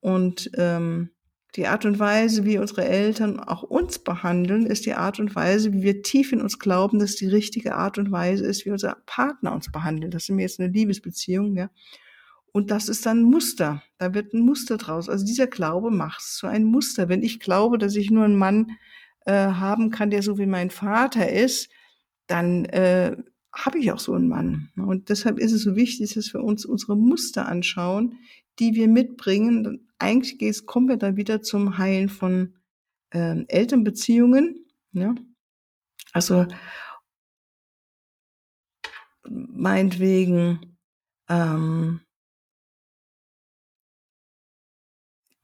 und 0.00 0.50
ähm, 0.56 1.10
die 1.56 1.66
Art 1.68 1.84
und 1.84 1.98
Weise, 1.98 2.44
wie 2.44 2.58
unsere 2.58 2.84
Eltern 2.84 3.38
auch 3.38 3.62
uns 3.62 4.00
behandeln, 4.00 4.66
ist 4.66 4.86
die 4.86 4.94
Art 4.94 5.20
und 5.20 5.34
Weise, 5.36 5.72
wie 5.72 5.82
wir 5.82 6.02
tief 6.02 6.32
in 6.32 6.40
uns 6.40 6.58
glauben, 6.58 6.98
dass 6.98 7.14
die 7.14 7.28
richtige 7.28 7.76
Art 7.76 7.96
und 7.96 8.10
Weise 8.10 8.44
ist, 8.44 8.66
wie 8.66 8.70
unser 8.70 8.96
Partner 9.06 9.54
uns 9.54 9.70
behandelt. 9.70 10.14
Das 10.14 10.28
mir 10.28 10.42
jetzt 10.42 10.58
eine 10.58 10.72
Liebesbeziehung, 10.72 11.56
ja. 11.56 11.70
Und 12.52 12.70
das 12.70 12.88
ist 12.88 13.04
dann 13.04 13.20
ein 13.20 13.30
Muster. 13.30 13.82
Da 13.98 14.14
wird 14.14 14.32
ein 14.32 14.40
Muster 14.40 14.76
draus. 14.76 15.08
Also 15.08 15.24
dieser 15.24 15.48
Glaube 15.48 15.90
macht 15.90 16.20
es 16.20 16.36
zu 16.36 16.46
einem 16.46 16.66
Muster. 16.66 17.08
Wenn 17.08 17.24
ich 17.24 17.40
glaube, 17.40 17.78
dass 17.78 17.96
ich 17.96 18.10
nur 18.10 18.24
einen 18.24 18.36
Mann 18.36 18.70
äh, 19.26 19.32
haben 19.32 19.90
kann, 19.90 20.10
der 20.10 20.22
so 20.22 20.38
wie 20.38 20.46
mein 20.46 20.70
Vater 20.70 21.28
ist, 21.30 21.68
dann 22.28 22.64
äh, 22.66 23.16
habe 23.52 23.78
ich 23.78 23.90
auch 23.92 23.98
so 23.98 24.12
einen 24.12 24.28
Mann. 24.28 24.70
Und 24.76 25.08
deshalb 25.08 25.38
ist 25.38 25.52
es 25.52 25.62
so 25.62 25.74
wichtig, 25.76 26.14
dass 26.14 26.32
wir 26.32 26.42
uns 26.42 26.64
unsere 26.64 26.96
Muster 26.96 27.46
anschauen, 27.46 28.18
die 28.58 28.74
wir 28.74 28.88
mitbringen. 28.88 29.88
Eigentlich 29.98 30.38
geht's, 30.38 30.66
kommen 30.66 30.88
wir 30.88 30.96
dann 30.96 31.16
wieder 31.16 31.42
zum 31.42 31.78
Heilen 31.78 32.08
von 32.08 32.54
ähm, 33.12 33.44
Elternbeziehungen. 33.48 34.66
Ja? 34.92 35.14
Also 36.12 36.46
meinetwegen, 39.28 40.76
ähm, 41.28 42.00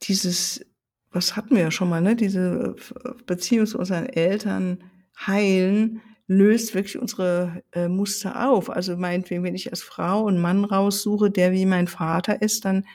dieses, 0.02 0.64
was 1.10 1.36
hatten 1.36 1.56
wir 1.56 1.62
ja 1.62 1.70
schon 1.70 1.88
mal, 1.88 2.00
ne? 2.00 2.16
Diese 2.16 2.76
Beziehung 3.26 3.66
zu 3.66 3.78
unseren 3.78 4.06
Eltern 4.06 4.84
heilen, 5.26 6.00
löst 6.30 6.76
wirklich 6.76 6.96
unsere 6.96 7.64
äh, 7.72 7.88
Muster 7.88 8.48
auf. 8.48 8.70
Also 8.70 8.96
meinetwegen, 8.96 9.42
wenn 9.42 9.56
ich 9.56 9.72
als 9.72 9.82
Frau 9.82 10.28
einen 10.28 10.40
Mann 10.40 10.64
raussuche, 10.64 11.28
der 11.28 11.50
wie 11.50 11.66
mein 11.66 11.88
Vater 11.88 12.40
ist, 12.40 12.64
dann 12.64 12.86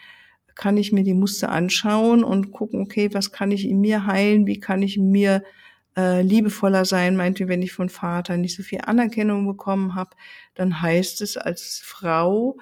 kann 0.55 0.77
ich 0.77 0.93
mir 0.93 1.03
die 1.03 1.13
Muster 1.13 1.49
anschauen 1.49 2.23
und 2.23 2.53
gucken, 2.53 2.81
okay, 2.81 3.13
was 3.13 3.33
kann 3.33 3.51
ich 3.51 3.67
in 3.67 3.81
mir 3.81 4.05
heilen, 4.05 4.47
wie 4.47 4.61
kann 4.61 4.81
ich 4.81 4.95
in 4.95 5.11
mir 5.11 5.43
äh, 5.97 6.21
liebevoller 6.21 6.85
sein, 6.85 7.17
meinte, 7.17 7.49
wenn 7.49 7.61
ich 7.61 7.73
von 7.73 7.89
Vater 7.89 8.37
nicht 8.37 8.55
so 8.55 8.63
viel 8.63 8.79
Anerkennung 8.85 9.45
bekommen 9.45 9.95
habe, 9.95 10.11
dann 10.53 10.81
heißt 10.81 11.21
es 11.21 11.35
als 11.35 11.81
Frau 11.83 12.55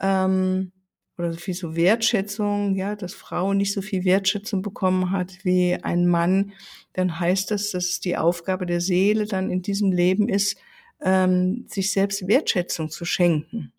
ähm, 0.00 0.72
oder 1.16 1.32
so 1.32 1.38
viel 1.38 1.54
so 1.54 1.76
Wertschätzung, 1.76 2.74
ja, 2.76 2.96
dass 2.96 3.14
Frau 3.14 3.54
nicht 3.54 3.72
so 3.72 3.82
viel 3.82 4.04
Wertschätzung 4.04 4.62
bekommen 4.62 5.10
hat 5.10 5.44
wie 5.44 5.74
ein 5.74 6.06
Mann, 6.06 6.52
dann 6.92 7.18
heißt 7.20 7.50
das, 7.50 7.70
dass 7.70 8.00
die 8.00 8.16
Aufgabe 8.16 8.66
der 8.66 8.80
Seele 8.80 9.26
dann 9.26 9.50
in 9.50 9.62
diesem 9.62 9.92
Leben 9.92 10.28
ist, 10.28 10.56
ähm, 11.02 11.66
sich 11.68 11.92
selbst 11.92 12.26
Wertschätzung 12.26 12.90
zu 12.90 13.04
schenken. 13.04 13.72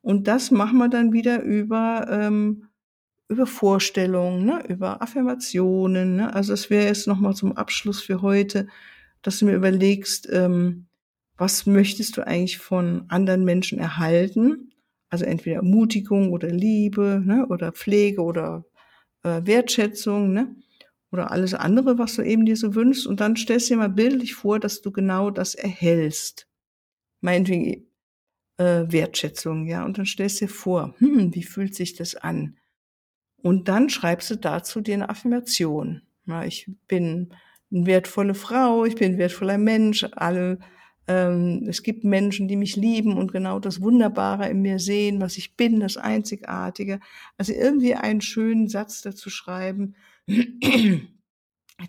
Und 0.00 0.28
das 0.28 0.50
machen 0.50 0.78
wir 0.78 0.88
dann 0.88 1.12
wieder 1.12 1.42
über 1.42 2.06
ähm, 2.10 2.68
über 3.28 3.46
Vorstellungen, 3.46 4.44
ne, 4.44 4.64
über 4.68 5.02
Affirmationen. 5.02 6.16
Ne? 6.16 6.32
Also 6.32 6.52
es 6.52 6.70
wäre 6.70 6.86
jetzt 6.86 7.06
nochmal 7.06 7.34
zum 7.34 7.56
Abschluss 7.56 8.00
für 8.00 8.22
heute, 8.22 8.68
dass 9.22 9.38
du 9.38 9.46
mir 9.46 9.54
überlegst, 9.54 10.28
ähm, 10.30 10.86
was 11.36 11.66
möchtest 11.66 12.16
du 12.16 12.26
eigentlich 12.26 12.58
von 12.58 13.04
anderen 13.08 13.44
Menschen 13.44 13.78
erhalten? 13.78 14.72
Also 15.08 15.24
entweder 15.24 15.56
Ermutigung 15.56 16.32
oder 16.32 16.48
Liebe 16.48 17.22
ne, 17.24 17.46
oder 17.48 17.72
Pflege 17.72 18.22
oder 18.22 18.64
äh, 19.22 19.42
Wertschätzung 19.44 20.32
ne, 20.32 20.56
oder 21.12 21.30
alles 21.30 21.54
andere, 21.54 21.98
was 21.98 22.16
du 22.16 22.22
eben 22.22 22.44
dir 22.44 22.56
so 22.56 22.74
wünschst. 22.74 23.06
Und 23.06 23.20
dann 23.20 23.36
stellst 23.36 23.70
du 23.70 23.74
dir 23.74 23.78
mal 23.78 23.88
bildlich 23.88 24.34
vor, 24.34 24.58
dass 24.58 24.82
du 24.82 24.90
genau 24.90 25.30
das 25.30 25.54
erhältst. 25.54 26.48
Meinetwegen 27.20 27.86
äh, 28.58 28.84
Wertschätzung, 28.88 29.66
ja. 29.66 29.84
Und 29.84 29.98
dann 29.98 30.06
stellst 30.06 30.40
du 30.40 30.46
dir 30.46 30.52
vor, 30.52 30.94
hm, 30.98 31.34
wie 31.34 31.42
fühlt 31.42 31.74
sich 31.74 31.94
das 31.94 32.14
an? 32.14 32.56
Und 33.42 33.68
dann 33.68 33.88
schreibst 33.88 34.30
du 34.30 34.36
dazu 34.36 34.80
dir 34.80 34.94
eine 34.94 35.08
Affirmation. 35.08 36.02
Na, 36.24 36.44
ich 36.44 36.70
bin 36.88 37.32
eine 37.70 37.86
wertvolle 37.86 38.34
Frau, 38.34 38.84
ich 38.84 38.96
bin 38.96 39.12
ein 39.12 39.18
wertvoller 39.18 39.58
Mensch, 39.58 40.04
alle, 40.12 40.58
es 41.08 41.84
gibt 41.84 42.02
Menschen, 42.02 42.48
die 42.48 42.56
mich 42.56 42.74
lieben 42.74 43.16
und 43.16 43.30
genau 43.30 43.60
das 43.60 43.80
Wunderbare 43.80 44.48
in 44.48 44.60
mir 44.60 44.80
sehen, 44.80 45.20
was 45.20 45.36
ich 45.38 45.54
bin, 45.54 45.78
das 45.78 45.96
Einzigartige. 45.96 46.98
Also 47.38 47.52
irgendwie 47.52 47.94
einen 47.94 48.20
schönen 48.20 48.68
Satz 48.68 49.02
dazu 49.02 49.30
schreiben, 49.30 49.94
den 50.26 51.06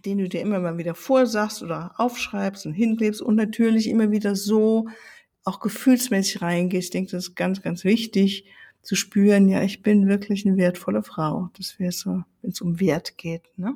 du 0.05 0.29
dir 0.29 0.41
immer 0.41 0.59
mal 0.59 0.77
wieder 0.77 0.93
vorsagst 0.93 1.63
oder 1.63 1.95
aufschreibst 1.97 2.67
und 2.67 2.73
hinklebst 2.73 3.21
und 3.21 3.35
natürlich 3.35 3.89
immer 3.89 4.11
wieder 4.11 4.35
so 4.35 4.87
auch 5.43 5.59
gefühlsmäßig 5.61 6.43
reingehst. 6.43 6.87
Ich 6.87 6.91
denke, 6.91 7.11
das 7.11 7.29
ist 7.29 7.35
ganz, 7.35 7.63
ganz 7.63 7.83
wichtig 7.83 8.45
zu 8.83 8.95
spüren, 8.95 9.49
ja, 9.49 9.63
ich 9.63 9.81
bin 9.81 10.07
wirklich 10.07 10.45
eine 10.45 10.57
wertvolle 10.57 11.03
Frau. 11.03 11.49
Das 11.57 11.79
wäre 11.79 11.91
so, 11.91 12.23
wenn 12.41 12.51
es 12.51 12.61
um 12.61 12.79
Wert 12.79 13.17
geht. 13.17 13.43
Ne? 13.57 13.75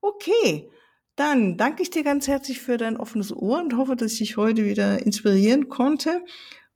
Okay, 0.00 0.68
dann 1.16 1.56
danke 1.56 1.82
ich 1.82 1.90
dir 1.90 2.04
ganz 2.04 2.28
herzlich 2.28 2.60
für 2.60 2.78
dein 2.78 2.96
offenes 2.96 3.34
Ohr 3.34 3.60
und 3.60 3.76
hoffe, 3.76 3.96
dass 3.96 4.12
ich 4.12 4.18
dich 4.18 4.36
heute 4.36 4.64
wieder 4.64 5.04
inspirieren 5.04 5.68
konnte. 5.68 6.24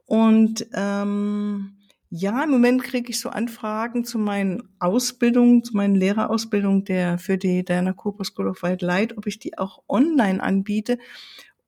Und 0.04 0.66
ähm, 0.74 1.76
ja, 2.10 2.44
im 2.44 2.50
Moment 2.50 2.82
kriege 2.84 3.10
ich 3.10 3.18
so 3.18 3.30
Anfragen 3.30 4.04
zu 4.04 4.18
meinen 4.18 4.68
Ausbildungen, 4.78 5.64
zu 5.64 5.76
meinen 5.76 5.96
Lehrerausbildungen 5.96 6.84
der 6.84 7.18
für 7.18 7.36
die 7.36 7.64
Diana 7.64 7.92
Cooper 7.92 8.24
School 8.24 8.48
of 8.48 8.62
White 8.62 8.84
Light, 8.84 9.16
ob 9.16 9.26
ich 9.26 9.38
die 9.38 9.58
auch 9.58 9.82
online 9.88 10.42
anbiete. 10.42 10.98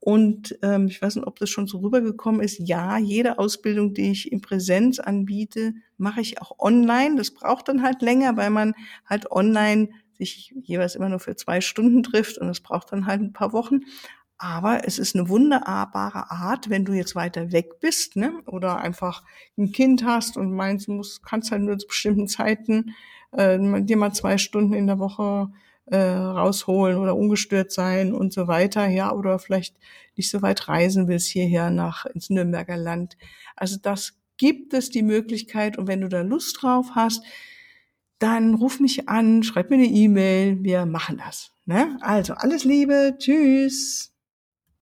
Und 0.01 0.57
ähm, 0.63 0.87
ich 0.87 1.03
weiß 1.03 1.17
nicht, 1.17 1.27
ob 1.27 1.39
das 1.41 1.51
schon 1.51 1.67
so 1.67 1.79
rübergekommen 1.79 2.41
ist. 2.41 2.61
Ja, 2.61 2.99
jede 2.99 3.39
Ausbildung, 3.39 3.95
die 3.95 4.13
ich 4.13 4.31
in 4.31 4.41
Präsenz 4.41 5.01
anbiete, 5.01 5.75
mache 5.97 6.21
ich 6.21 6.41
auch 6.41 6.59
online. 6.61 7.17
Das 7.17 7.33
braucht 7.33 7.69
dann 7.69 7.83
halt 7.83 8.01
länger, 8.01 8.37
weil 8.37 8.51
man 8.51 8.75
halt 9.05 9.31
online 9.33 9.89
sich 10.19 10.55
jeweils 10.63 10.95
immer 10.95 11.09
nur 11.09 11.21
für 11.21 11.37
zwei 11.37 11.61
Stunden 11.61 12.03
trifft 12.03 12.39
und 12.39 12.49
das 12.49 12.61
braucht 12.61 12.93
dann 12.93 13.07
halt 13.07 13.21
ein 13.21 13.33
paar 13.33 13.53
Wochen. 13.53 13.81
Aber 14.37 14.87
es 14.87 15.01
ist 15.01 15.17
eine 15.17 15.29
wunderbare 15.29 16.31
Art, 16.31 16.71
wenn 16.71 16.85
du 16.85 16.93
jetzt 16.93 17.17
weiter 17.17 17.51
weg 17.51 17.81
bist, 17.81 18.15
ne? 18.15 18.41
Oder 18.47 18.79
einfach 18.79 19.25
ein 19.57 19.73
Kind 19.73 20.05
hast 20.05 20.37
und 20.37 20.53
meinst, 20.53 20.87
du 20.87 20.93
musst, 20.93 21.25
kannst 21.25 21.51
halt 21.51 21.63
nur 21.63 21.77
zu 21.77 21.89
bestimmten 21.89 22.29
Zeiten 22.29 22.95
äh, 23.33 23.59
dir 23.83 23.97
mal 23.97 24.13
zwei 24.13 24.39
Stunden 24.39 24.75
in 24.75 24.87
der 24.87 25.01
Woche 25.01 25.51
äh, 25.87 25.99
rausholen 25.99 26.99
oder 26.99 27.17
ungestört 27.17 27.73
sein 27.73 28.15
und 28.15 28.33
so 28.33 28.47
weiter, 28.47 28.87
ja, 28.87 29.13
oder 29.13 29.39
vielleicht 29.39 29.77
nicht 30.17 30.31
so 30.31 30.43
weit 30.43 30.69
reisen 30.69 31.09
willst 31.09 31.29
hierher 31.29 31.71
nach 31.71 32.07
ins 32.07 32.31
Nürnberger 32.31 32.77
Land. 32.77 33.17
Also 33.57 33.77
das 33.81 34.19
gibt 34.37 34.73
es 34.75 34.91
die 34.91 35.03
Möglichkeit 35.03 35.79
und 35.79 35.89
wenn 35.89 36.01
du 36.01 36.09
da 36.09 36.21
Lust 36.21 36.63
drauf 36.63 36.91
hast, 36.95 37.25
dann 38.19 38.55
ruf 38.55 38.81
mich 38.81 39.09
an, 39.09 39.43
schreib 39.43 39.71
mir 39.71 39.77
eine 39.77 39.87
E-Mail, 39.87 40.63
wir 40.63 40.87
machen 40.87 41.19
das. 41.19 41.53
Ne? 41.67 41.97
Also 42.01 42.35
alles 42.35 42.65
Liebe, 42.65 43.17
tschüss. 43.19 44.13